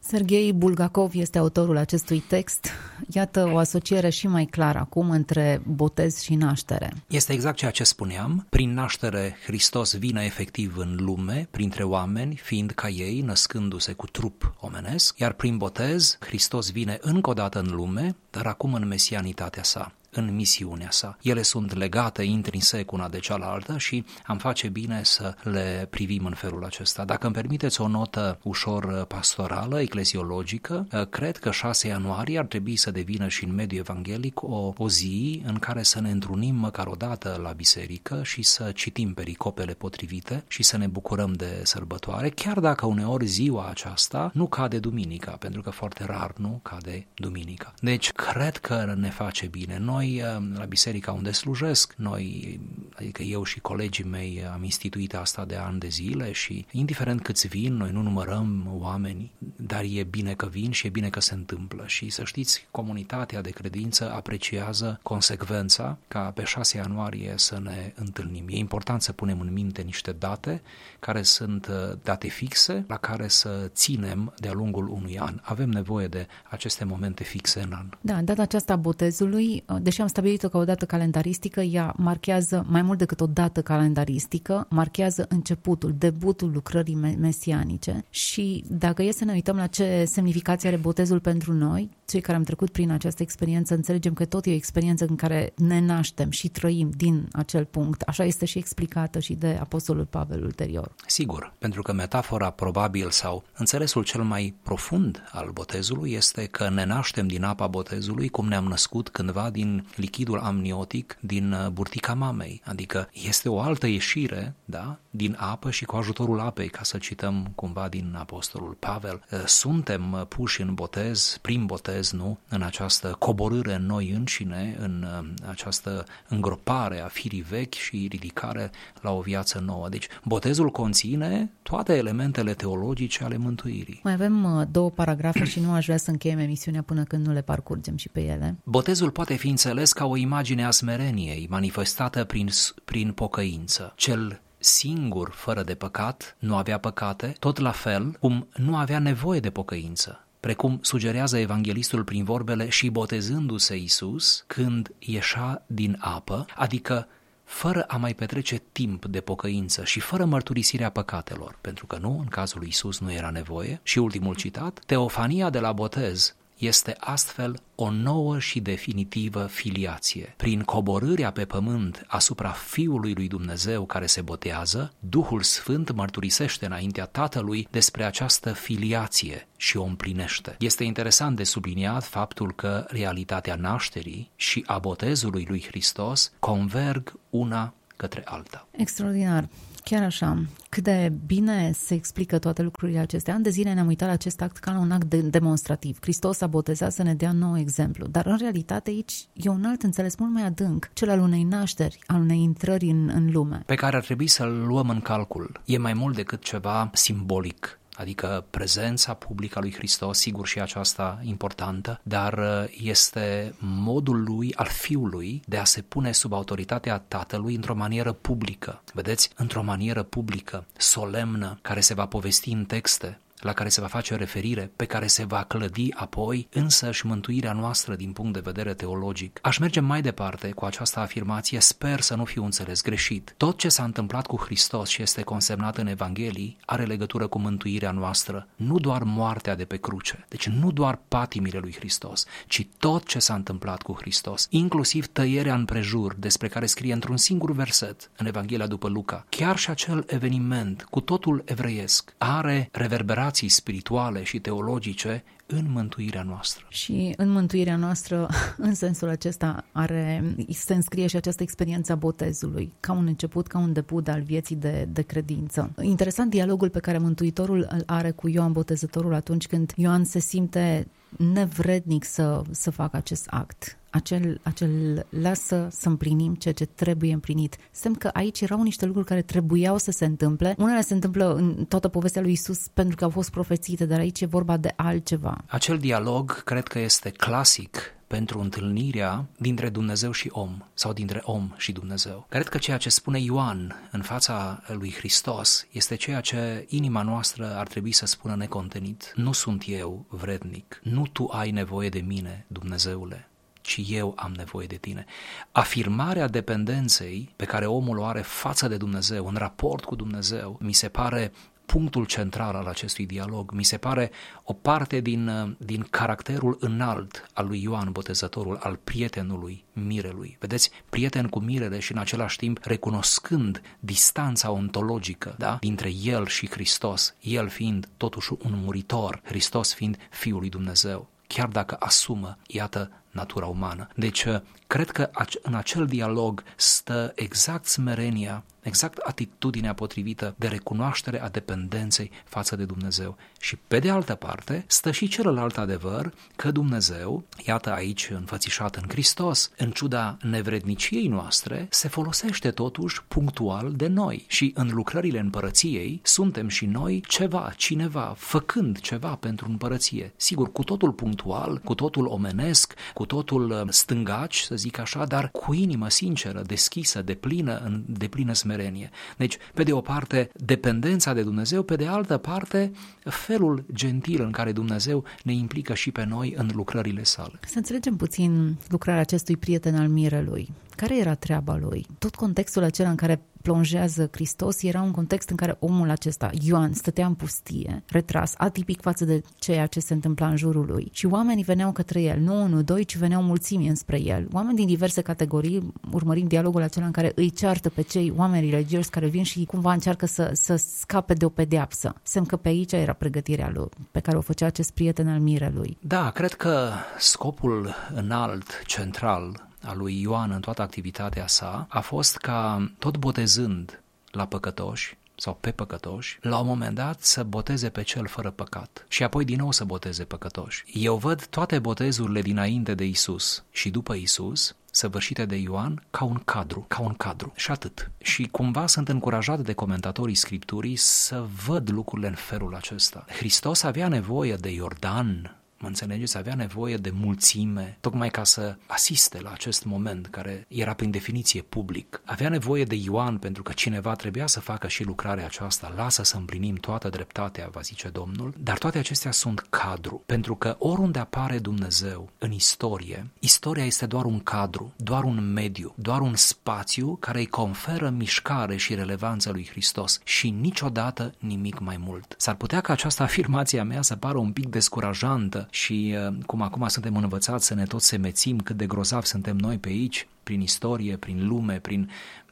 Sergei 0.09 0.53
Bulgakov 0.53 1.11
este 1.13 1.37
autorul 1.37 1.77
acestui 1.77 2.19
text. 2.19 2.67
Iată 3.09 3.49
o 3.53 3.57
asociere 3.57 4.09
și 4.09 4.27
mai 4.27 4.45
clară 4.45 4.79
acum 4.79 5.09
între 5.09 5.61
botez 5.65 6.19
și 6.19 6.35
naștere. 6.35 6.93
Este 7.07 7.33
exact 7.33 7.57
ceea 7.57 7.71
ce 7.71 7.83
spuneam. 7.83 8.45
Prin 8.49 8.73
naștere, 8.73 9.35
Hristos 9.45 9.97
vine 9.97 10.23
efectiv 10.25 10.77
în 10.77 10.95
lume, 10.99 11.47
printre 11.51 11.83
oameni, 11.83 12.35
fiind 12.35 12.71
ca 12.71 12.87
ei, 12.87 13.21
născându-se 13.21 13.93
cu 13.93 14.07
trup 14.07 14.53
omenesc, 14.59 15.19
iar 15.19 15.33
prin 15.33 15.57
botez, 15.57 16.17
Hristos 16.19 16.71
vine 16.71 16.97
încă 17.01 17.29
o 17.29 17.33
dată 17.33 17.59
în 17.59 17.75
lume, 17.75 18.15
dar 18.31 18.45
acum 18.45 18.73
în 18.73 18.87
mesianitatea 18.87 19.63
sa 19.63 19.93
în 20.11 20.35
misiunea 20.35 20.91
sa. 20.91 21.17
Ele 21.21 21.41
sunt 21.41 21.73
legate 21.73 22.23
intrinsec 22.23 22.91
una 22.91 23.09
de 23.09 23.19
cealaltă 23.19 23.77
și 23.77 24.05
am 24.25 24.37
face 24.37 24.67
bine 24.67 25.01
să 25.03 25.35
le 25.43 25.87
privim 25.89 26.25
în 26.25 26.33
felul 26.33 26.65
acesta. 26.65 27.05
Dacă 27.05 27.25
îmi 27.25 27.35
permiteți 27.35 27.81
o 27.81 27.87
notă 27.87 28.39
ușor 28.43 29.05
pastorală, 29.07 29.81
eclesiologică, 29.81 30.87
cred 31.09 31.37
că 31.37 31.51
6 31.51 31.87
ianuarie 31.87 32.39
ar 32.39 32.45
trebui 32.45 32.75
să 32.75 32.91
devină 32.91 33.27
și 33.27 33.43
în 33.43 33.53
mediul 33.53 33.79
evanghelic 33.79 34.43
o, 34.43 34.73
o 34.77 34.89
zi 34.89 35.41
în 35.45 35.59
care 35.59 35.83
să 35.83 36.01
ne 36.01 36.11
întrunim 36.11 36.55
măcar 36.55 36.87
o 36.87 36.95
dată 36.95 37.39
la 37.43 37.51
biserică 37.51 38.23
și 38.23 38.41
să 38.41 38.71
citim 38.71 39.13
pericopele 39.13 39.73
potrivite 39.73 40.43
și 40.47 40.63
să 40.63 40.77
ne 40.77 40.87
bucurăm 40.87 41.33
de 41.33 41.61
sărbătoare, 41.63 42.29
chiar 42.29 42.59
dacă 42.59 42.85
uneori 42.85 43.25
ziua 43.25 43.67
aceasta 43.69 44.31
nu 44.33 44.47
cade 44.47 44.79
duminica, 44.79 45.31
pentru 45.31 45.61
că 45.61 45.69
foarte 45.69 46.05
rar 46.05 46.33
nu 46.37 46.59
cade 46.63 47.07
duminica. 47.15 47.73
Deci, 47.79 48.11
cred 48.11 48.57
că 48.57 48.93
ne 48.97 49.09
face 49.09 49.47
bine. 49.47 49.77
Noi 49.77 49.98
noi, 49.99 50.21
uh, 50.21 50.57
la 50.57 50.65
biserica 50.65 51.11
unde 51.11 51.31
slujesc, 51.31 51.93
noi, 51.97 52.59
adică 52.95 53.23
eu 53.23 53.43
și 53.43 53.59
colegii 53.59 54.03
mei, 54.03 54.45
am 54.53 54.63
instituit 54.63 55.13
asta 55.15 55.45
de 55.45 55.55
ani 55.55 55.79
de 55.79 55.87
zile 55.87 56.31
și 56.31 56.65
indiferent 56.71 57.21
câți 57.21 57.47
vin, 57.47 57.73
noi 57.73 57.91
nu 57.91 58.01
numărăm 58.01 58.69
oameni, 58.79 59.31
dar 59.69 59.83
e 59.89 60.03
bine 60.03 60.33
că 60.33 60.45
vin 60.45 60.71
și 60.71 60.87
e 60.87 60.89
bine 60.89 61.09
că 61.09 61.19
se 61.19 61.33
întâmplă. 61.33 61.83
Și 61.85 62.09
să 62.09 62.23
știți, 62.23 62.67
comunitatea 62.71 63.41
de 63.41 63.49
credință 63.49 64.11
apreciază 64.11 64.99
consecvența 65.03 65.97
ca 66.07 66.19
pe 66.19 66.43
6 66.43 66.77
ianuarie 66.77 67.33
să 67.35 67.59
ne 67.63 67.93
întâlnim. 67.95 68.45
E 68.49 68.57
important 68.57 69.01
să 69.01 69.11
punem 69.11 69.39
în 69.39 69.53
minte 69.53 69.81
niște 69.81 70.11
date 70.11 70.61
care 70.99 71.21
sunt 71.21 71.67
uh, 71.67 71.97
date 72.03 72.27
fixe 72.27 72.85
la 72.87 72.97
care 72.97 73.27
să 73.27 73.69
ținem 73.73 74.33
de-a 74.37 74.51
lungul 74.53 74.87
unui 74.87 75.19
an. 75.19 75.39
Avem 75.41 75.69
nevoie 75.69 76.07
de 76.07 76.27
aceste 76.49 76.83
momente 76.85 77.23
fixe 77.23 77.61
în 77.61 77.73
an. 77.73 77.85
Da, 78.01 78.21
data 78.21 78.41
aceasta 78.41 78.73
a 78.73 78.75
botezului, 78.75 79.63
uh, 79.67 79.77
deși 79.81 80.01
am 80.01 80.07
stabilit-o 80.07 80.49
ca 80.49 80.57
o 80.57 80.65
dată 80.65 80.85
calendaristică, 80.85 81.61
ea 81.61 81.93
marchează 81.97 82.65
mai 82.69 82.81
mult 82.81 82.97
decât 82.97 83.21
o 83.21 83.27
dată 83.27 83.61
calendaristică, 83.61 84.67
marchează 84.69 85.25
începutul, 85.29 85.95
debutul 85.97 86.51
lucrării 86.51 86.95
mesianice 87.19 88.03
și 88.09 88.63
dacă 88.67 89.03
e 89.03 89.11
să 89.11 89.25
ne 89.25 89.31
uităm 89.31 89.57
la 89.59 89.67
ce 89.67 90.05
semnificație 90.07 90.67
are 90.67 90.77
botezul 90.77 91.19
pentru 91.19 91.53
noi, 91.53 91.89
cei 92.05 92.21
care 92.21 92.37
am 92.37 92.43
trecut 92.43 92.69
prin 92.69 92.91
această 92.91 93.23
experiență 93.23 93.73
înțelegem 93.73 94.13
că 94.13 94.25
tot 94.25 94.45
e 94.45 94.49
o 94.49 94.53
experiență 94.53 95.05
în 95.09 95.15
care 95.15 95.53
ne 95.55 95.79
naștem 95.79 96.29
și 96.29 96.47
trăim 96.47 96.89
din 96.95 97.27
acel 97.31 97.65
punct. 97.65 98.01
Așa 98.01 98.23
este 98.23 98.45
și 98.45 98.57
explicată 98.57 99.19
și 99.19 99.33
de 99.33 99.57
Apostolul 99.59 100.05
Pavel 100.05 100.43
ulterior. 100.43 100.91
Sigur, 101.05 101.53
pentru 101.57 101.81
că 101.81 101.93
metafora 101.93 102.49
probabil 102.49 103.09
sau 103.09 103.43
înțelesul 103.57 104.03
cel 104.03 104.23
mai 104.23 104.55
profund 104.63 105.23
al 105.31 105.49
botezului 105.53 106.11
este 106.11 106.45
că 106.45 106.69
ne 106.69 106.85
naștem 106.85 107.27
din 107.27 107.43
apa 107.43 107.67
botezului 107.67 108.29
cum 108.29 108.47
ne-am 108.47 108.65
născut 108.65 109.09
cândva 109.09 109.49
din 109.49 109.87
lichidul 109.95 110.39
amniotic 110.39 111.17
din 111.19 111.51
uh, 111.51 111.67
burtica 111.67 112.13
mamei. 112.13 112.61
Adică 112.65 113.09
este 113.11 113.49
o 113.49 113.59
altă 113.59 113.87
ieșire, 113.87 114.55
da, 114.65 114.97
din 115.09 115.35
apă 115.39 115.71
și 115.71 115.85
cu 115.85 115.95
ajutorul 115.95 116.39
apei, 116.39 116.69
ca 116.69 116.83
să 116.83 116.97
cităm 116.97 117.51
cumva 117.55 117.87
din 117.87 118.15
Apostolul 118.17 118.75
Pavel. 118.79 119.21
Uh, 119.49 119.55
suntem 119.55 120.11
uh, 120.13 120.21
puși 120.27 120.61
în 120.61 120.73
botez, 120.73 121.37
prin 121.41 121.65
botez, 121.65 122.11
nu, 122.11 122.37
în 122.49 122.61
această 122.61 123.15
coborâre 123.19 123.73
în 123.73 123.85
noi 123.85 124.09
înșine, 124.09 124.77
în 124.79 125.05
această 125.49 126.05
îngropare 126.27 127.01
a 127.01 127.07
firii 127.07 127.41
vechi 127.41 127.73
și 127.73 128.07
ridicare 128.09 128.71
la 129.01 129.11
o 129.11 129.21
viață 129.21 129.59
nouă. 129.65 129.89
Deci 129.89 130.07
botezul 130.23 130.69
conține 130.69 131.51
toate 131.61 131.93
elementele 131.93 132.53
teologice 132.53 133.23
ale 133.23 133.37
mântuirii. 133.37 133.99
Mai 134.03 134.13
avem 134.13 134.67
două 134.71 134.89
paragrafe 134.89 135.43
și 135.43 135.59
nu 135.59 135.71
aș 135.71 135.85
vrea 135.85 135.97
să 135.97 136.09
încheiem 136.09 136.39
emisiunea 136.39 136.81
până 136.81 137.03
când 137.03 137.25
nu 137.25 137.33
le 137.33 137.41
parcurgem 137.41 137.97
și 137.97 138.09
pe 138.09 138.21
ele. 138.21 138.55
Botezul 138.63 139.11
poate 139.11 139.35
fi 139.35 139.49
înțeles 139.49 139.93
ca 139.93 140.05
o 140.05 140.15
imagine 140.15 140.65
a 140.65 140.71
smereniei 140.71 141.47
manifestată 141.49 142.23
prin, 142.23 142.49
prin 142.85 143.11
pocăință. 143.11 143.93
Cel 143.95 144.41
singur, 144.59 145.31
fără 145.31 145.63
de 145.63 145.75
păcat, 145.75 146.35
nu 146.39 146.55
avea 146.55 146.77
păcate, 146.77 147.35
tot 147.39 147.57
la 147.57 147.71
fel 147.71 148.15
cum 148.19 148.47
nu 148.55 148.77
avea 148.77 148.99
nevoie 148.99 149.39
de 149.39 149.49
pocăință 149.49 150.23
precum 150.39 150.79
sugerează 150.81 151.37
evanghelistul 151.37 152.03
prin 152.03 152.23
vorbele 152.23 152.69
și 152.69 152.89
botezându-se 152.89 153.75
Isus 153.75 154.43
când 154.47 154.91
ieșa 154.99 155.63
din 155.67 155.97
apă, 155.99 156.45
adică 156.55 157.07
fără 157.43 157.81
a 157.81 157.97
mai 157.97 158.13
petrece 158.13 158.61
timp 158.71 159.05
de 159.05 159.21
pocăință 159.21 159.83
și 159.83 159.99
fără 159.99 160.25
mărturisirea 160.25 160.89
păcatelor, 160.89 161.57
pentru 161.61 161.85
că 161.85 161.97
nu, 162.01 162.17
în 162.19 162.25
cazul 162.25 162.59
lui 162.59 162.67
Isus 162.67 162.99
nu 162.99 163.11
era 163.11 163.29
nevoie. 163.29 163.79
Și 163.83 163.99
ultimul 163.99 164.35
citat, 164.35 164.79
teofania 164.85 165.49
de 165.49 165.59
la 165.59 165.71
botez 165.71 166.35
este 166.59 166.95
astfel 166.99 167.59
o 167.75 167.91
nouă 167.91 168.39
și 168.39 168.59
definitivă 168.59 169.45
filiație. 169.45 170.33
Prin 170.37 170.61
coborârea 170.61 171.31
pe 171.31 171.45
pământ 171.45 172.05
asupra 172.07 172.49
Fiului 172.49 173.13
lui 173.13 173.27
Dumnezeu 173.27 173.85
care 173.85 174.05
se 174.05 174.21
botează, 174.21 174.93
Duhul 174.99 175.41
Sfânt 175.41 175.91
mărturisește 175.91 176.65
înaintea 176.65 177.05
Tatălui 177.05 177.67
despre 177.71 178.03
această 178.03 178.53
filiație 178.53 179.47
și 179.57 179.77
o 179.77 179.83
împlinește. 179.83 180.55
Este 180.59 180.83
interesant 180.83 181.35
de 181.35 181.43
subliniat 181.43 182.03
faptul 182.03 182.53
că 182.53 182.85
realitatea 182.87 183.55
nașterii 183.55 184.31
și 184.35 184.63
a 184.67 184.77
botezului 184.77 185.45
lui 185.49 185.65
Hristos 185.67 186.31
converg 186.39 187.13
una 187.29 187.73
către 187.95 188.21
alta. 188.25 188.67
Extraordinar. 188.71 189.47
Chiar 189.89 190.03
așa, 190.03 190.43
cât 190.69 190.83
de 190.83 191.13
bine 191.25 191.71
se 191.71 191.93
explică 191.93 192.39
toate 192.39 192.61
lucrurile 192.61 192.99
acestea. 192.99 193.33
Ani 193.33 193.43
de 193.43 193.49
zile 193.49 193.73
ne-am 193.73 193.87
uitat 193.87 194.07
la 194.07 194.13
acest 194.13 194.41
act 194.41 194.57
ca 194.57 194.71
la 194.71 194.79
un 194.79 194.91
act 194.91 195.03
de 195.03 195.21
demonstrativ. 195.21 195.97
Hristos 196.01 196.41
a 196.41 196.47
botezat 196.47 196.91
să 196.91 197.03
ne 197.03 197.13
dea 197.13 197.31
nou 197.31 197.57
exemplu, 197.57 198.07
dar 198.07 198.25
în 198.25 198.37
realitate 198.37 198.89
aici 198.89 199.27
e 199.33 199.49
un 199.49 199.65
alt 199.65 199.81
înțeles 199.81 200.15
mult 200.15 200.33
mai 200.33 200.43
adânc, 200.43 200.89
cel 200.93 201.09
al 201.09 201.19
unei 201.19 201.43
nașteri, 201.43 201.99
al 202.05 202.21
unei 202.21 202.41
intrări 202.41 202.89
în, 202.89 203.11
în 203.13 203.31
lume. 203.31 203.63
Pe 203.65 203.75
care 203.75 203.95
ar 203.95 204.03
trebui 204.03 204.27
să-l 204.27 204.65
luăm 204.67 204.89
în 204.89 205.01
calcul. 205.01 205.61
E 205.65 205.77
mai 205.77 205.93
mult 205.93 206.15
decât 206.15 206.41
ceva 206.41 206.89
simbolic 206.93 207.78
adică 207.99 208.45
prezența 208.49 209.13
publică 209.13 209.57
a 209.57 209.61
lui 209.61 209.73
Hristos, 209.73 210.19
sigur 210.19 210.47
și 210.47 210.61
aceasta 210.61 211.19
importantă, 211.23 211.99
dar 212.03 212.33
uh, 212.33 212.63
este 212.81 213.55
modul 213.59 214.23
lui, 214.23 214.53
al 214.55 214.65
fiului, 214.65 215.41
de 215.45 215.57
a 215.57 215.63
se 215.63 215.81
pune 215.81 216.11
sub 216.11 216.33
autoritatea 216.33 216.97
tatălui 216.97 217.55
într-o 217.55 217.75
manieră 217.75 218.11
publică. 218.11 218.81
Vedeți? 218.93 219.29
Într-o 219.35 219.63
manieră 219.63 220.03
publică, 220.03 220.65
solemnă, 220.77 221.59
care 221.61 221.79
se 221.79 221.93
va 221.93 222.05
povesti 222.05 222.51
în 222.51 222.65
texte, 222.65 223.19
la 223.39 223.53
care 223.53 223.69
se 223.69 223.81
va 223.81 223.87
face 223.87 224.15
referire, 224.15 224.71
pe 224.75 224.85
care 224.85 225.07
se 225.07 225.25
va 225.25 225.43
clădi 225.43 225.89
apoi 225.95 226.47
însă 226.53 226.91
și 226.91 227.05
mântuirea 227.05 227.53
noastră 227.53 227.95
din 227.95 228.11
punct 228.11 228.33
de 228.33 228.39
vedere 228.39 228.73
teologic. 228.73 229.39
Aș 229.41 229.57
merge 229.57 229.79
mai 229.79 230.01
departe 230.01 230.51
cu 230.51 230.65
această 230.65 230.99
afirmație, 230.99 231.59
sper 231.59 232.01
să 232.01 232.15
nu 232.15 232.25
fiu 232.25 232.43
înțeles 232.43 232.81
greșit. 232.81 233.33
Tot 233.37 233.57
ce 233.57 233.69
s-a 233.69 233.83
întâmplat 233.83 234.25
cu 234.25 234.37
Hristos 234.37 234.89
și 234.89 235.01
este 235.01 235.21
consemnat 235.21 235.77
în 235.77 235.87
Evanghelii 235.87 236.57
are 236.65 236.85
legătură 236.85 237.27
cu 237.27 237.39
mântuirea 237.39 237.91
noastră, 237.91 238.47
nu 238.55 238.79
doar 238.79 239.03
moartea 239.03 239.55
de 239.55 239.65
pe 239.65 239.77
cruce, 239.77 240.25
deci 240.29 240.47
nu 240.47 240.71
doar 240.71 240.99
patimile 241.07 241.59
lui 241.59 241.75
Hristos, 241.75 242.25
ci 242.47 242.67
tot 242.77 243.07
ce 243.07 243.19
s-a 243.19 243.33
întâmplat 243.33 243.81
cu 243.81 243.95
Hristos, 243.99 244.47
inclusiv 244.49 245.07
tăierea 245.07 245.53
în 245.53 245.65
prejur 245.65 246.15
despre 246.15 246.47
care 246.47 246.65
scrie 246.65 246.93
într-un 246.93 247.17
singur 247.17 247.51
verset 247.51 248.11
în 248.17 248.25
Evanghelia 248.25 248.67
după 248.67 248.87
Luca. 248.87 249.25
Chiar 249.29 249.57
și 249.57 249.69
acel 249.69 250.03
eveniment 250.07 250.87
cu 250.89 250.99
totul 250.99 251.43
evreiesc 251.45 252.13
are 252.17 252.69
reverberat 252.71 253.28
implicații 253.29 253.49
spirituale 253.49 254.23
și 254.23 254.39
teologice 254.39 255.23
în 255.45 255.65
mântuirea 255.71 256.23
noastră. 256.23 256.65
Și 256.69 257.13
în 257.17 257.29
mântuirea 257.29 257.75
noastră, 257.75 258.27
în 258.67 258.73
sensul 258.73 259.09
acesta, 259.09 259.65
are, 259.71 260.35
se 260.49 260.73
înscrie 260.73 261.07
și 261.07 261.15
această 261.15 261.43
experiență 261.43 261.91
a 261.91 261.95
botezului, 261.95 262.73
ca 262.79 262.93
un 262.93 263.07
început, 263.07 263.47
ca 263.47 263.57
un 263.57 263.73
debut 263.73 264.07
al 264.07 264.21
vieții 264.21 264.55
de, 264.55 264.87
de 264.91 265.01
credință. 265.01 265.71
Interesant 265.81 266.29
dialogul 266.29 266.69
pe 266.69 266.79
care 266.79 266.97
Mântuitorul 266.97 267.67
îl 267.69 267.83
are 267.85 268.11
cu 268.11 268.27
Ioan 268.27 268.51
Botezătorul 268.51 269.13
atunci 269.13 269.47
când 269.47 269.73
Ioan 269.75 270.03
se 270.03 270.19
simte 270.19 270.87
nevrednic 271.17 272.03
să, 272.03 272.41
să 272.51 272.71
facă 272.71 272.97
acest 272.97 273.27
act 273.29 273.79
acel, 273.89 274.39
acel 274.43 275.05
lasă 275.09 275.67
să 275.71 275.87
împlinim 275.87 276.35
ceea 276.35 276.53
ce 276.53 276.65
trebuie 276.65 277.13
împlinit. 277.13 277.55
Semn 277.71 277.95
că 277.95 278.07
aici 278.07 278.41
erau 278.41 278.61
niște 278.61 278.85
lucruri 278.85 279.07
care 279.07 279.21
trebuiau 279.21 279.77
să 279.77 279.91
se 279.91 280.05
întâmple. 280.05 280.55
Unele 280.57 280.81
se 280.81 280.93
întâmplă 280.93 281.33
în 281.33 281.65
toată 281.67 281.87
povestea 281.87 282.21
lui 282.21 282.31
Isus 282.31 282.67
pentru 282.73 282.95
că 282.95 283.03
au 283.03 283.09
fost 283.09 283.29
profețite, 283.29 283.85
dar 283.85 283.99
aici 283.99 284.21
e 284.21 284.25
vorba 284.25 284.57
de 284.57 284.73
altceva. 284.75 285.37
Acel 285.47 285.77
dialog 285.77 286.43
cred 286.43 286.67
că 286.67 286.79
este 286.79 287.09
clasic 287.09 287.93
pentru 288.09 288.39
întâlnirea 288.39 289.25
dintre 289.37 289.69
Dumnezeu 289.69 290.11
și 290.11 290.29
om 290.31 290.63
sau 290.73 290.93
dintre 290.93 291.21
om 291.23 291.53
și 291.57 291.71
Dumnezeu. 291.71 292.25
Cred 292.29 292.47
că 292.47 292.57
ceea 292.57 292.77
ce 292.77 292.89
spune 292.89 293.19
Ioan 293.19 293.89
în 293.91 294.01
fața 294.01 294.63
lui 294.67 294.93
Hristos 294.93 295.67
este 295.71 295.95
ceea 295.95 296.21
ce 296.21 296.65
inima 296.69 297.01
noastră 297.01 297.55
ar 297.55 297.67
trebui 297.67 297.91
să 297.91 298.05
spună 298.05 298.35
necontenit. 298.35 299.11
Nu 299.15 299.31
sunt 299.31 299.63
eu 299.67 300.05
vrednic, 300.07 300.79
nu 300.83 301.07
tu 301.07 301.27
ai 301.31 301.51
nevoie 301.51 301.89
de 301.89 301.99
mine, 301.99 302.45
Dumnezeule 302.47 303.29
ci 303.61 303.81
eu 303.87 304.13
am 304.17 304.31
nevoie 304.31 304.67
de 304.67 304.75
tine. 304.75 305.05
Afirmarea 305.51 306.27
dependenței 306.27 307.33
pe 307.35 307.45
care 307.45 307.65
omul 307.65 307.97
o 307.97 308.05
are 308.05 308.21
față 308.21 308.67
de 308.67 308.77
Dumnezeu, 308.77 309.27
în 309.27 309.35
raport 309.35 309.83
cu 309.83 309.95
Dumnezeu, 309.95 310.57
mi 310.61 310.73
se 310.73 310.89
pare 310.89 311.31
punctul 311.71 312.05
central 312.05 312.55
al 312.55 312.65
acestui 312.65 313.05
dialog. 313.05 313.51
Mi 313.51 313.63
se 313.63 313.77
pare 313.77 314.11
o 314.43 314.53
parte 314.53 314.99
din, 314.99 315.55
din 315.57 315.87
caracterul 315.89 316.57
înalt 316.59 317.29
al 317.33 317.47
lui 317.47 317.61
Ioan 317.61 317.91
Botezătorul, 317.91 318.57
al 318.61 318.79
prietenului 318.83 319.65
mirelui. 319.73 320.37
Vedeți, 320.39 320.71
prieten 320.89 321.27
cu 321.27 321.39
mirele 321.39 321.79
și 321.79 321.91
în 321.91 321.97
același 321.97 322.37
timp 322.37 322.59
recunoscând 322.63 323.61
distanța 323.79 324.51
ontologică 324.51 325.35
da? 325.37 325.57
dintre 325.59 325.91
el 326.03 326.27
și 326.27 326.49
Hristos, 326.49 327.15
el 327.21 327.49
fiind 327.49 327.89
totuși 327.97 328.31
un 328.31 328.53
muritor, 328.63 329.21
Hristos 329.23 329.73
fiind 329.73 329.97
Fiul 330.09 330.39
lui 330.39 330.49
Dumnezeu 330.49 331.09
chiar 331.33 331.47
dacă 331.47 331.75
asumă, 331.79 332.37
iată, 332.47 332.91
natura 333.11 333.45
umană. 333.45 333.87
Deci, 333.95 334.25
cred 334.69 334.89
că 334.89 335.09
în 335.41 335.53
acel 335.53 335.85
dialog 335.85 336.43
stă 336.55 337.11
exact 337.15 337.65
smerenia 337.65 338.43
exact 338.61 338.97
atitudinea 338.97 339.73
potrivită 339.73 340.33
de 340.37 340.47
recunoaștere 340.47 341.21
a 341.21 341.29
dependenței 341.29 342.11
față 342.25 342.55
de 342.55 342.65
Dumnezeu. 342.65 343.17
Și 343.39 343.55
pe 343.67 343.79
de 343.79 343.89
altă 343.89 344.15
parte, 344.15 344.63
stă 344.67 344.91
și 344.91 345.07
celălalt 345.07 345.57
adevăr 345.57 346.13
că 346.35 346.51
Dumnezeu, 346.51 347.23
iată 347.45 347.73
aici 347.73 348.09
înfățișat 348.13 348.75
în 348.75 348.83
Hristos, 348.87 349.51
în 349.57 349.71
ciuda 349.71 350.17
nevredniciei 350.21 351.07
noastre, 351.07 351.67
se 351.69 351.87
folosește 351.87 352.51
totuși 352.51 353.03
punctual 353.07 353.71
de 353.71 353.87
noi 353.87 354.25
și 354.27 354.51
în 354.55 354.69
lucrările 354.73 355.19
împărăției 355.19 355.99
suntem 356.03 356.47
și 356.47 356.65
noi 356.65 357.03
ceva, 357.07 357.53
cineva, 357.55 358.13
făcând 358.17 358.79
ceva 358.79 359.15
pentru 359.15 359.47
împărăție. 359.49 360.13
Sigur, 360.15 360.51
cu 360.51 360.63
totul 360.63 360.91
punctual, 360.91 361.57
cu 361.63 361.75
totul 361.75 362.05
omenesc, 362.05 362.73
cu 362.93 363.05
totul 363.05 363.49
uh, 363.49 363.61
stângaci, 363.69 364.39
să 364.39 364.55
zic 364.59 364.79
așa, 364.79 365.05
dar 365.05 365.29
cu 365.31 365.53
inimă 365.53 365.89
sinceră, 365.89 366.41
deschisă, 366.45 367.01
deplină, 367.01 367.61
în 367.65 367.83
deplină 367.87 368.33
smerenie 368.33 368.57
smerenie. 368.59 368.89
Deci, 369.17 369.37
pe 369.53 369.63
de 369.63 369.73
o 369.73 369.81
parte, 369.81 370.29
dependența 370.33 371.13
de 371.13 371.21
Dumnezeu, 371.21 371.63
pe 371.63 371.75
de 371.75 371.87
altă 371.87 372.17
parte, 372.17 372.71
felul 373.03 373.65
gentil 373.73 374.21
în 374.21 374.31
care 374.31 374.51
Dumnezeu 374.51 375.03
ne 375.23 375.33
implică 375.33 375.73
și 375.73 375.91
pe 375.91 376.05
noi 376.05 376.33
în 376.37 376.49
lucrările 376.53 377.03
sale. 377.03 377.39
Să 377.47 377.57
înțelegem 377.57 377.95
puțin 377.95 378.57
lucrarea 378.67 379.01
acestui 379.01 379.37
prieten 379.37 379.75
al 379.75 379.87
mirelui. 379.87 380.51
Care 380.79 380.97
era 380.97 381.15
treaba 381.15 381.55
lui? 381.55 381.85
Tot 381.97 382.15
contextul 382.15 382.63
acela 382.63 382.89
în 382.89 382.95
care 382.95 383.21
plonjează 383.41 384.09
Hristos 384.11 384.63
era 384.63 384.81
un 384.81 384.91
context 384.91 385.29
în 385.29 385.35
care 385.35 385.55
omul 385.59 385.89
acesta, 385.89 386.29
Ioan, 386.41 386.73
stătea 386.73 387.05
în 387.05 387.13
pustie, 387.13 387.83
retras, 387.87 388.33
atipic 388.37 388.81
față 388.81 389.05
de 389.05 389.21
ceea 389.39 389.65
ce 389.67 389.79
se 389.79 389.93
întâmpla 389.93 390.27
în 390.27 390.35
jurul 390.35 390.65
lui. 390.65 390.89
Și 390.91 391.05
oamenii 391.05 391.43
veneau 391.43 391.71
către 391.71 392.01
el, 392.01 392.19
nu 392.19 392.41
unul, 392.41 392.63
doi, 392.63 392.83
ci 392.83 392.97
veneau 392.97 393.21
mulțimi 393.21 393.67
înspre 393.67 394.01
el. 394.01 394.27
Oameni 394.31 394.55
din 394.55 394.65
diverse 394.65 395.01
categorii, 395.01 395.73
urmărim 395.91 396.27
dialogul 396.27 396.61
acela 396.61 396.85
în 396.85 396.91
care 396.91 397.11
îi 397.15 397.29
ceartă 397.29 397.69
pe 397.69 397.81
cei 397.81 398.13
oameni 398.17 398.49
religioși 398.49 398.89
care 398.89 399.07
vin 399.07 399.23
și 399.23 399.45
cumva 399.45 399.73
încearcă 399.73 400.05
să, 400.05 400.31
să 400.33 400.55
scape 400.55 401.13
de 401.13 401.25
o 401.25 401.29
pedeapsă. 401.29 401.95
Semn 402.03 402.25
că 402.25 402.37
pe 402.37 402.47
aici 402.47 402.71
era 402.71 402.93
pregătirea 402.93 403.51
lui, 403.53 403.69
pe 403.91 403.99
care 403.99 404.17
o 404.17 404.21
făcea 404.21 404.45
acest 404.45 404.71
prieten 404.71 405.07
al 405.07 405.19
mirelui. 405.19 405.77
Da, 405.81 406.09
cred 406.09 406.33
că 406.33 406.69
scopul 406.97 407.73
înalt, 407.93 408.61
central 408.65 409.47
a 409.69 409.73
lui 409.73 410.01
Ioan 410.01 410.31
în 410.31 410.41
toată 410.41 410.61
activitatea 410.61 411.27
sa 411.27 411.65
a 411.69 411.79
fost 411.79 412.17
ca, 412.17 412.71
tot 412.79 412.97
botezând 412.97 413.81
la 414.11 414.25
păcătoși, 414.25 414.97
sau 415.15 415.37
pe 415.41 415.51
păcătoși, 415.51 416.17
la 416.21 416.37
un 416.37 416.45
moment 416.45 416.75
dat 416.75 417.01
să 417.01 417.23
boteze 417.23 417.69
pe 417.69 417.81
cel 417.81 418.07
fără 418.07 418.29
păcat 418.29 418.85
și 418.87 419.03
apoi 419.03 419.25
din 419.25 419.37
nou 419.37 419.51
să 419.51 419.63
boteze 419.63 420.03
păcătoși. 420.03 420.63
Eu 420.73 420.95
văd 420.95 421.25
toate 421.25 421.59
botezurile 421.59 422.21
dinainte 422.21 422.73
de 422.73 422.85
Isus 422.85 423.43
și 423.51 423.69
după 423.69 423.93
Isus 423.93 424.55
săvârșite 424.71 425.25
de 425.25 425.35
Ioan 425.35 425.83
ca 425.91 426.03
un 426.03 426.21
cadru, 426.25 426.65
ca 426.67 426.81
un 426.81 426.93
cadru 426.93 427.31
și 427.35 427.51
atât. 427.51 427.91
Și 428.01 428.27
cumva 428.27 428.67
sunt 428.67 428.89
încurajat 428.89 429.39
de 429.39 429.53
comentatorii 429.53 430.15
Scripturii 430.15 430.75
să 430.75 431.25
văd 431.45 431.69
lucrurile 431.69 432.07
în 432.07 432.15
felul 432.15 432.55
acesta. 432.55 433.05
Hristos 433.07 433.63
avea 433.63 433.87
nevoie 433.87 434.35
de 434.35 434.49
Iordan 434.49 435.38
mă 435.59 435.67
înțelegeți, 435.67 436.17
avea 436.17 436.35
nevoie 436.35 436.77
de 436.77 436.91
mulțime, 436.93 437.77
tocmai 437.79 438.09
ca 438.09 438.23
să 438.23 438.55
asiste 438.65 439.21
la 439.21 439.31
acest 439.31 439.65
moment 439.65 440.07
care 440.07 440.45
era 440.47 440.73
prin 440.73 440.91
definiție 440.91 441.41
public. 441.41 442.01
Avea 442.05 442.29
nevoie 442.29 442.63
de 442.63 442.75
Ioan 442.75 443.17
pentru 443.17 443.43
că 443.43 443.51
cineva 443.53 443.93
trebuia 443.93 444.27
să 444.27 444.39
facă 444.39 444.67
și 444.67 444.83
lucrarea 444.83 445.25
aceasta, 445.25 445.73
lasă 445.75 446.03
să 446.03 446.17
împlinim 446.17 446.55
toată 446.55 446.89
dreptatea, 446.89 447.49
va 447.51 447.61
zice 447.61 447.87
Domnul, 447.87 448.33
dar 448.37 448.57
toate 448.57 448.77
acestea 448.77 449.11
sunt 449.11 449.39
cadru, 449.49 450.03
pentru 450.05 450.35
că 450.35 450.55
oriunde 450.59 450.99
apare 450.99 451.39
Dumnezeu 451.39 452.09
în 452.17 452.31
istorie, 452.31 453.07
istoria 453.19 453.65
este 453.65 453.85
doar 453.85 454.05
un 454.05 454.19
cadru, 454.19 454.73
doar 454.75 455.03
un 455.03 455.31
mediu, 455.33 455.73
doar 455.75 455.99
un 455.99 456.15
spațiu 456.15 456.97
care 456.99 457.19
îi 457.19 457.25
conferă 457.27 457.89
mișcare 457.89 458.55
și 458.55 458.75
relevanță 458.75 459.31
lui 459.31 459.47
Hristos 459.49 459.99
și 460.03 460.29
niciodată 460.29 461.13
nimic 461.19 461.59
mai 461.59 461.77
mult. 461.77 462.15
S-ar 462.17 462.35
putea 462.35 462.61
ca 462.61 462.73
această 462.73 463.03
afirmație 463.03 463.59
a 463.59 463.63
mea 463.63 463.81
să 463.81 463.95
pară 463.95 464.17
un 464.17 464.31
pic 464.31 464.47
descurajantă 464.47 465.47
și 465.49 465.95
uh, 466.07 466.15
cum 466.25 466.41
acum 466.41 466.67
suntem 466.67 466.95
învățați 466.95 467.45
să 467.45 467.53
ne 467.53 467.63
tot 467.63 467.81
semețim 467.81 468.37
cât 468.37 468.57
de 468.57 468.65
grozav 468.65 469.03
suntem 469.03 469.37
noi 469.37 469.57
pe 469.57 469.69
aici, 469.69 470.07
prin 470.23 470.41
istorie, 470.41 470.97
prin 470.97 471.27
lume, 471.27 471.59
prin 471.59 471.89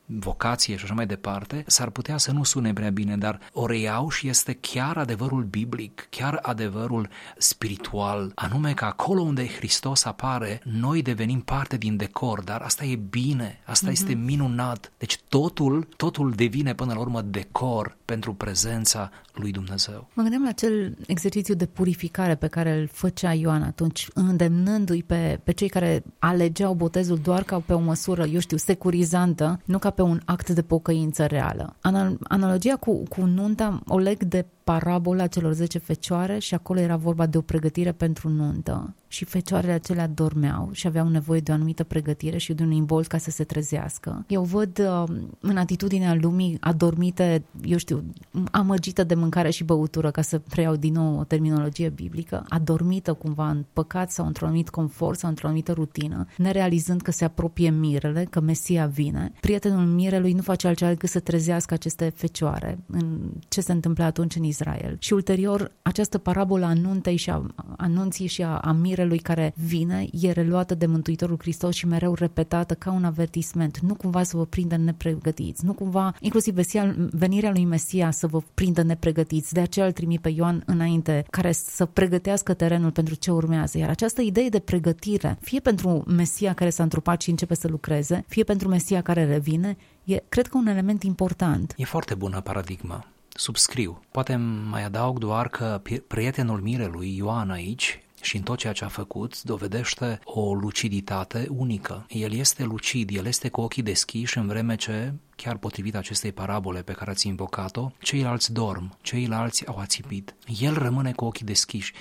vocație 0.07 0.75
și 0.75 0.83
așa 0.83 0.93
mai 0.93 1.05
departe, 1.05 1.63
s-ar 1.67 1.89
putea 1.89 2.17
să 2.17 2.31
nu 2.31 2.43
sune 2.43 2.73
prea 2.73 2.89
bine, 2.89 3.17
dar 3.17 3.39
o 3.53 3.65
reiau 3.65 4.09
și 4.09 4.27
este 4.27 4.53
chiar 4.53 4.97
adevărul 4.97 5.43
biblic, 5.43 6.07
chiar 6.09 6.39
adevărul 6.41 7.09
spiritual, 7.37 8.31
anume 8.35 8.73
că 8.73 8.85
acolo 8.85 9.21
unde 9.21 9.47
Hristos 9.47 10.05
apare, 10.05 10.61
noi 10.63 11.01
devenim 11.01 11.39
parte 11.39 11.77
din 11.77 11.97
decor, 11.97 12.41
dar 12.41 12.61
asta 12.61 12.85
e 12.85 12.95
bine, 12.95 13.59
asta 13.65 13.87
mm-hmm. 13.87 13.91
este 13.91 14.13
minunat. 14.13 14.91
Deci 14.97 15.19
totul, 15.29 15.87
totul 15.95 16.31
devine 16.31 16.73
până 16.73 16.93
la 16.93 16.99
urmă 16.99 17.21
decor 17.21 17.97
pentru 18.05 18.33
prezența 18.33 19.11
lui 19.39 19.51
Dumnezeu. 19.51 20.07
Mă 20.13 20.21
gândeam 20.21 20.43
la 20.43 20.49
acel 20.49 20.97
exercițiu 21.07 21.53
de 21.53 21.65
purificare 21.65 22.35
pe 22.35 22.47
care 22.47 22.79
îl 22.79 22.87
făcea 22.87 23.33
Ioan 23.33 23.61
atunci, 23.61 24.07
îndemnându-i 24.13 25.03
pe, 25.03 25.39
pe 25.43 25.51
cei 25.51 25.69
care 25.69 26.03
alegeau 26.19 26.73
botezul 26.73 27.17
doar 27.17 27.43
ca 27.43 27.59
pe 27.59 27.73
o 27.73 27.79
măsură, 27.79 28.25
eu 28.25 28.39
știu, 28.39 28.57
securizantă, 28.57 29.59
nu 29.65 29.77
ca 29.77 29.89
pe 29.89 30.01
un 30.01 30.21
act 30.25 30.49
de 30.49 30.61
pocăință 30.61 31.25
reală. 31.25 31.75
Analogia 32.23 32.75
cu, 32.75 33.03
cu 33.03 33.21
nunta 33.25 33.81
o 33.87 33.97
leg 33.97 34.23
de 34.23 34.45
parabola 34.67 35.27
celor 35.27 35.53
10 35.53 35.77
fecioare 35.77 36.39
și 36.39 36.53
acolo 36.53 36.79
era 36.79 36.95
vorba 36.95 37.25
de 37.25 37.37
o 37.37 37.41
pregătire 37.41 37.91
pentru 37.91 38.29
nuntă 38.29 38.95
și 39.07 39.25
fecioarele 39.25 39.71
acelea 39.71 40.07
dormeau 40.07 40.69
și 40.71 40.87
aveau 40.87 41.07
nevoie 41.07 41.39
de 41.39 41.51
o 41.51 41.53
anumită 41.53 41.83
pregătire 41.83 42.37
și 42.37 42.53
de 42.53 42.63
un 42.63 42.71
imbold 42.71 43.07
ca 43.07 43.17
să 43.17 43.31
se 43.31 43.43
trezească. 43.43 44.25
Eu 44.27 44.43
văd 44.43 44.79
uh, 44.79 45.17
în 45.39 45.57
atitudinea 45.57 46.15
lumii 46.21 46.57
adormite, 46.59 47.43
eu 47.65 47.77
știu, 47.77 48.03
amăgită 48.51 49.03
de 49.03 49.15
mâncare 49.15 49.49
și 49.49 49.63
băutură, 49.63 50.11
ca 50.11 50.21
să 50.21 50.39
preiau 50.39 50.75
din 50.75 50.93
nou 50.93 51.19
o 51.19 51.23
terminologie 51.23 51.89
biblică, 51.89 52.45
adormită 52.49 53.13
cumva 53.13 53.49
în 53.49 53.65
păcat 53.73 54.11
sau 54.11 54.25
într-un 54.25 54.47
anumit 54.47 54.69
confort 54.69 55.19
sau 55.19 55.29
într-o 55.29 55.47
anumită 55.47 55.71
rutină, 55.71 56.27
nerealizând 56.37 57.01
că 57.01 57.11
se 57.11 57.25
apropie 57.25 57.69
mirele, 57.69 58.27
că 58.29 58.39
Mesia 58.39 58.85
vine. 58.85 59.31
Prietenul 59.39 59.85
mirelui 59.85 60.33
nu 60.33 60.41
face 60.41 60.67
altceva 60.67 60.91
decât 60.91 61.09
să 61.09 61.19
trezească 61.19 61.73
aceste 61.73 62.11
fecioare. 62.15 62.79
În 62.87 63.19
ce 63.47 63.61
se 63.61 63.71
întâmplă 63.71 64.03
atunci 64.03 64.35
în 64.35 64.43
Israel. 64.43 64.56
Și 64.99 65.13
ulterior, 65.13 65.71
această 65.81 66.17
parabolă 66.17 66.65
a 66.65 66.73
nuntei 66.73 67.15
și 67.15 67.29
a 67.29 67.45
anunții 67.77 68.27
și 68.27 68.43
a, 68.43 68.57
a 68.57 68.71
mirelui 68.71 69.17
care 69.17 69.53
vine 69.55 70.07
e 70.11 70.31
reluată 70.31 70.75
de 70.75 70.85
Mântuitorul 70.85 71.37
Hristos 71.39 71.75
și 71.75 71.87
mereu 71.87 72.13
repetată 72.13 72.73
ca 72.73 72.91
un 72.91 73.03
avertisment. 73.03 73.79
Nu 73.79 73.95
cumva 73.95 74.23
să 74.23 74.37
vă 74.37 74.45
prindă 74.45 74.77
nepregătiți, 74.77 75.65
nu 75.65 75.73
cumva, 75.73 76.13
inclusiv 76.19 76.53
vesia, 76.53 76.95
venirea 77.11 77.51
lui 77.51 77.65
Mesia 77.65 78.11
să 78.11 78.27
vă 78.27 78.41
prindă 78.53 78.81
nepregătiți. 78.83 79.53
De 79.53 79.59
aceea 79.59 79.85
îl 79.85 79.91
trimi 79.91 80.19
pe 80.19 80.29
Ioan 80.29 80.63
înainte, 80.65 81.25
care 81.29 81.51
să 81.51 81.85
pregătească 81.85 82.53
terenul 82.53 82.91
pentru 82.91 83.15
ce 83.15 83.31
urmează. 83.31 83.77
Iar 83.77 83.89
această 83.89 84.21
idee 84.21 84.49
de 84.49 84.59
pregătire, 84.59 85.37
fie 85.41 85.59
pentru 85.59 86.03
Mesia 86.07 86.53
care 86.53 86.69
s-a 86.69 86.83
întrupat 86.83 87.21
și 87.21 87.29
începe 87.29 87.55
să 87.55 87.67
lucreze, 87.67 88.25
fie 88.27 88.43
pentru 88.43 88.67
Mesia 88.67 89.01
care 89.01 89.25
revine, 89.25 89.77
e, 90.03 90.23
cred 90.29 90.47
că 90.47 90.57
un 90.57 90.67
element 90.67 91.03
important. 91.03 91.73
E 91.77 91.83
foarte 91.83 92.15
bună 92.15 92.41
paradigma 92.41 93.05
subscriu. 93.37 94.01
Poate 94.11 94.35
mai 94.69 94.83
adaug 94.83 95.17
doar 95.17 95.49
că 95.49 95.81
prietenul 96.07 96.61
mirelui, 96.61 97.15
Ioan 97.15 97.49
aici, 97.49 97.99
și 98.21 98.35
în 98.35 98.41
tot 98.41 98.57
ceea 98.57 98.73
ce 98.73 98.83
a 98.83 98.87
făcut 98.87 99.41
dovedește 99.41 100.19
o 100.23 100.53
luciditate 100.53 101.47
unică. 101.49 102.05
El 102.09 102.33
este 102.33 102.63
lucid, 102.63 103.09
el 103.15 103.25
este 103.25 103.49
cu 103.49 103.61
ochii 103.61 103.83
deschiși 103.83 104.37
în 104.37 104.47
vreme 104.47 104.75
ce 104.75 105.13
chiar 105.37 105.57
potrivit 105.57 105.95
acestei 105.95 106.31
parabole 106.31 106.81
pe 106.81 106.91
care 106.91 107.11
ați 107.11 107.27
invocat-o, 107.27 107.91
ceilalți 107.99 108.53
dorm, 108.53 108.97
ceilalți 109.01 109.67
au 109.67 109.77
ațipit. 109.77 110.35
El 110.59 110.73
rămâne 110.73 111.11
cu 111.11 111.25
ochii 111.25 111.45
deschiși. 111.45 111.93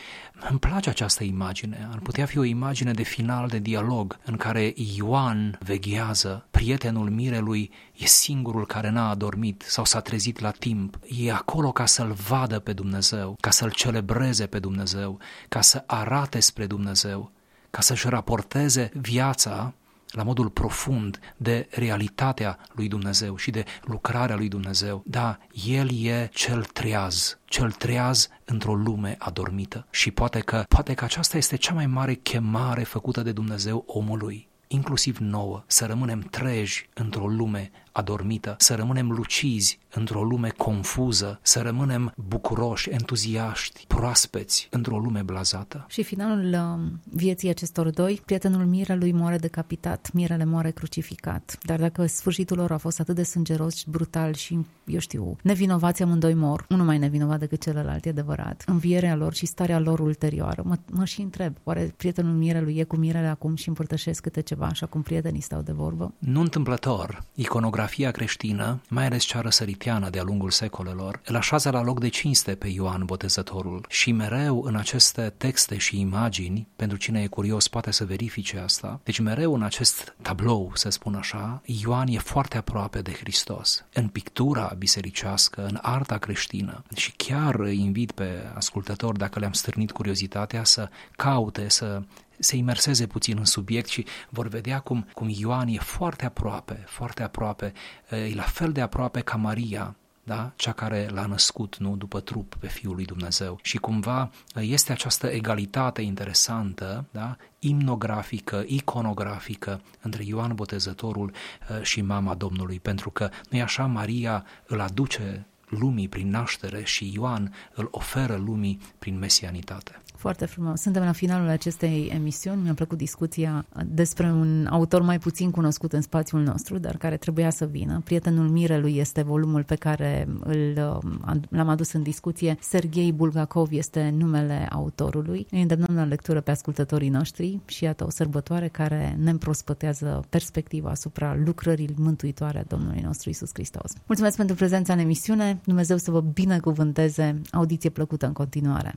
Îmi 0.51 0.59
place 0.59 0.89
această 0.89 1.25
imagine. 1.25 1.89
Ar 1.93 1.99
putea 1.99 2.27
fi 2.27 2.39
o 2.39 2.45
imagine 2.45 2.93
de 2.93 3.03
final 3.03 3.49
de 3.49 3.59
dialog 3.59 4.19
în 4.25 4.37
care 4.37 4.75
Ioan 4.97 5.59
veghează, 5.63 6.47
prietenul 6.51 7.11
mirelui 7.11 7.71
e 7.97 8.07
singurul 8.07 8.67
care 8.67 8.91
n-a 8.91 9.09
adormit 9.09 9.65
sau 9.67 9.85
s-a 9.85 10.01
trezit 10.01 10.39
la 10.39 10.51
timp. 10.51 10.99
E 11.09 11.33
acolo 11.33 11.73
ca 11.73 11.87
să-l 11.87 12.13
vadă 12.13 12.59
pe 12.59 12.73
Dumnezeu, 12.73 13.37
ca 13.41 13.51
să-l 13.51 13.71
celebreze 13.71 14.47
pe 14.47 14.59
Dumnezeu, 14.59 15.19
ca 15.49 15.61
să 15.61 15.85
arate 15.87 16.41
spre 16.41 16.67
Dumnezeu, 16.67 17.33
ca 17.71 17.81
să-și 17.81 18.09
raporteze 18.09 18.91
viața 18.95 19.75
la 20.17 20.23
modul 20.23 20.49
profund 20.49 21.19
de 21.37 21.69
realitatea 21.71 22.59
lui 22.73 22.89
Dumnezeu 22.89 23.37
și 23.37 23.51
de 23.51 23.65
lucrarea 23.83 24.37
lui 24.37 24.49
Dumnezeu. 24.49 25.03
Da, 25.07 25.39
El 25.67 26.05
e 26.05 26.29
cel 26.33 26.65
treaz, 26.65 27.39
cel 27.45 27.71
treaz 27.71 28.29
într-o 28.45 28.75
lume 28.75 29.17
adormită. 29.19 29.87
Și 29.91 30.11
poate 30.11 30.41
că, 30.41 30.65
poate 30.69 30.95
că 30.95 31.05
aceasta 31.05 31.37
este 31.37 31.57
cea 31.57 31.75
mai 31.75 31.87
mare 31.87 32.15
chemare 32.15 32.83
făcută 32.83 33.23
de 33.23 33.33
Dumnezeu 33.33 33.85
omului 33.87 34.49
inclusiv 34.69 35.19
nouă, 35.19 35.65
să 35.67 35.87
rămânem 35.87 36.21
treji 36.21 36.89
într-o 36.95 37.27
lume 37.27 37.71
adormită, 37.97 38.55
să 38.59 38.75
rămânem 38.75 39.11
lucizi 39.11 39.79
într-o 39.91 40.23
lume 40.23 40.49
confuză, 40.49 41.39
să 41.43 41.61
rămânem 41.61 42.13
bucuroși, 42.29 42.91
entuziaști, 42.91 43.85
proaspeți 43.87 44.69
într-o 44.71 44.99
lume 44.99 45.23
blazată. 45.23 45.85
Și 45.89 46.03
finalul 46.03 46.53
uh, 46.53 46.99
vieții 47.05 47.49
acestor 47.49 47.91
doi, 47.91 48.23
prietenul 48.25 48.67
Mirelui 48.67 49.13
moare 49.13 49.39
decapitat, 49.39 50.11
Mirele 50.13 50.45
moare 50.45 50.71
crucificat. 50.71 51.59
Dar 51.63 51.79
dacă 51.79 52.07
sfârșitul 52.07 52.57
lor 52.57 52.73
a 52.73 52.77
fost 52.77 53.01
atât 53.01 53.15
de 53.15 53.23
sângeros 53.23 53.75
și 53.75 53.91
brutal 53.91 54.35
și, 54.35 54.67
eu 54.85 54.99
știu, 54.99 55.37
nevinovați 55.43 56.03
amândoi 56.03 56.35
mor, 56.35 56.67
unul 56.69 56.87
mai 56.87 56.99
nevinovat 56.99 57.39
decât 57.39 57.63
celălalt, 57.63 58.07
e 58.07 58.09
adevărat, 58.09 58.65
învierea 58.67 59.17
lor 59.17 59.35
și 59.35 59.47
starea 59.47 59.79
lor 59.79 59.99
ulterioară, 59.99 60.63
mă, 60.65 60.77
mă 60.91 61.05
și 61.05 61.21
întreb, 61.21 61.57
oare 61.65 61.95
prietenul 61.97 62.35
Mirelui 62.35 62.77
e 62.77 62.85
cu 62.85 62.97
Mirele 62.97 63.27
acum 63.27 63.55
și 63.55 63.69
împărtășesc 63.69 64.23
câte 64.23 64.41
ceva, 64.41 64.67
așa 64.67 64.87
cum 64.87 65.03
prietenii 65.03 65.41
stau 65.41 65.61
de 65.61 65.73
vorbă? 65.73 66.15
Nu 66.19 66.41
întâmplător, 66.41 67.25
iconografia 67.35 67.86
creștină, 68.11 68.81
mai 68.89 69.05
ales 69.05 69.25
cea 69.25 69.41
răsăritiană 69.41 70.11
de-a 70.11 70.23
lungul 70.23 70.51
secolelor, 70.51 71.21
îl 71.25 71.37
așează 71.37 71.71
la 71.71 71.83
loc 71.83 72.01
de 72.01 72.09
cinste 72.09 72.55
pe 72.55 72.69
Ioan 72.69 73.05
Botezătorul 73.05 73.85
și 73.89 74.13
mereu 74.13 74.63
în 74.63 74.77
aceste 74.77 75.35
texte 75.37 75.77
și 75.77 76.01
imagini, 76.01 76.69
pentru 76.77 76.97
cine 76.97 77.23
e 77.23 77.27
curios 77.27 77.69
poate 77.69 77.91
să 77.91 78.05
verifice 78.05 78.59
asta, 78.59 79.01
deci 79.05 79.19
mereu 79.19 79.55
în 79.55 79.63
acest 79.63 80.15
tablou, 80.23 80.71
să 80.75 80.89
spun 80.89 81.15
așa, 81.15 81.63
Ioan 81.65 82.09
e 82.09 82.19
foarte 82.19 82.57
aproape 82.57 83.01
de 83.01 83.13
Hristos. 83.13 83.85
În 83.93 84.09
pictura 84.09 84.75
bisericească, 84.79 85.67
în 85.67 85.79
arta 85.83 86.19
creștină 86.19 86.83
și 86.97 87.13
chiar 87.17 87.55
invit 87.71 88.11
pe 88.13 88.51
ascultători, 88.55 89.19
dacă 89.19 89.39
le-am 89.39 89.53
stârnit 89.53 89.93
curiozitatea, 89.93 90.65
să 90.65 90.89
caute, 91.17 91.69
să 91.69 92.03
se 92.39 92.57
imerseze 92.57 93.07
puțin 93.07 93.37
în 93.39 93.45
subiect 93.45 93.89
și 93.89 94.07
vor 94.29 94.49
vedea 94.49 94.79
cum, 94.79 95.07
cum 95.15 95.29
Ioan 95.31 95.69
e 95.69 95.79
foarte 95.79 96.25
aproape, 96.25 96.85
foarte 96.87 97.23
aproape, 97.23 97.73
e 98.11 98.35
la 98.35 98.43
fel 98.43 98.73
de 98.73 98.81
aproape 98.81 99.21
ca 99.21 99.37
Maria, 99.37 99.97
da? 100.27 100.53
cea 100.57 100.73
care 100.73 101.09
l-a 101.11 101.27
născut 101.27 101.77
nu 101.77 101.97
după 101.97 102.21
trup 102.21 102.55
pe 102.55 102.67
Fiul 102.67 102.95
lui 102.95 103.05
Dumnezeu. 103.05 103.59
Și 103.63 103.79
cumva 103.79 104.31
este 104.55 104.93
această 104.93 105.27
egalitate 105.27 106.03
interesantă, 106.03 107.05
da? 107.11 107.37
imnografică, 107.59 108.65
iconografică 108.67 109.81
între 110.01 110.25
Ioan 110.25 110.55
Botezătorul 110.55 111.33
uh, 111.71 111.83
și 111.83 112.01
mama 112.01 112.35
Domnului, 112.35 112.81
pentru 112.81 113.11
că 113.11 113.31
nu 113.51 113.63
așa 113.63 113.87
Maria 113.87 114.45
îl 114.67 114.81
aduce 114.81 115.47
lumii 115.69 116.09
prin 116.09 116.31
naștere 116.31 116.85
și 116.85 117.11
Ioan 117.15 117.55
îl 117.75 117.89
oferă 117.91 118.37
lumii 118.37 118.79
prin 118.99 119.19
mesianitate. 119.19 120.03
Foarte 120.27 120.47
frumos. 120.47 120.81
Suntem 120.81 121.05
la 121.05 121.13
finalul 121.13 121.49
acestei 121.49 122.11
emisiuni. 122.15 122.63
Mi-a 122.63 122.75
plăcut 122.75 122.99
discuția 122.99 123.67
despre 123.85 124.27
un 124.27 124.67
autor 124.71 125.03
mai 125.03 125.19
puțin 125.19 125.51
cunoscut 125.51 125.93
în 125.93 126.01
spațiul 126.01 126.43
nostru, 126.43 126.79
dar 126.79 126.97
care 126.97 127.17
trebuia 127.17 127.51
să 127.51 127.65
vină. 127.65 128.01
Prietenul 128.05 128.49
Mirelui 128.49 128.97
este 128.97 129.23
volumul 129.23 129.63
pe 129.63 129.75
care 129.75 130.29
îl, 130.45 131.01
l-am 131.49 131.69
adus 131.69 131.93
în 131.93 132.03
discuție. 132.03 132.57
Serghei 132.61 133.13
Bulgakov 133.13 133.69
este 133.73 134.15
numele 134.17 134.69
autorului. 134.71 135.47
Îi 135.51 135.61
îndemnăm 135.61 135.95
la 135.95 136.05
lectură 136.05 136.41
pe 136.41 136.51
ascultătorii 136.51 137.09
noștri 137.09 137.61
și 137.67 137.85
iată 137.85 138.05
o 138.05 138.11
sărbătoare 138.11 138.69
care 138.69 139.17
ne 139.21 139.31
împrospătează 139.31 140.25
perspectiva 140.29 140.91
asupra 140.91 141.37
lucrării 141.45 141.95
mântuitoare 141.97 142.59
a 142.59 142.65
Domnului 142.69 143.01
nostru 143.05 143.31
Isus 143.31 143.51
Hristos. 143.53 143.93
Mulțumesc 144.07 144.37
pentru 144.37 144.55
prezența 144.57 144.93
în 144.93 144.99
emisiune. 144.99 145.61
Dumnezeu 145.65 145.97
să 145.97 146.11
vă 146.11 146.21
binecuvânteze. 146.21 147.41
Audiție 147.51 147.91
plăcută 147.91 148.27
în 148.27 148.33
continuare. 148.33 148.95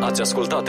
Ați 0.00 0.20
ascultat 0.20 0.68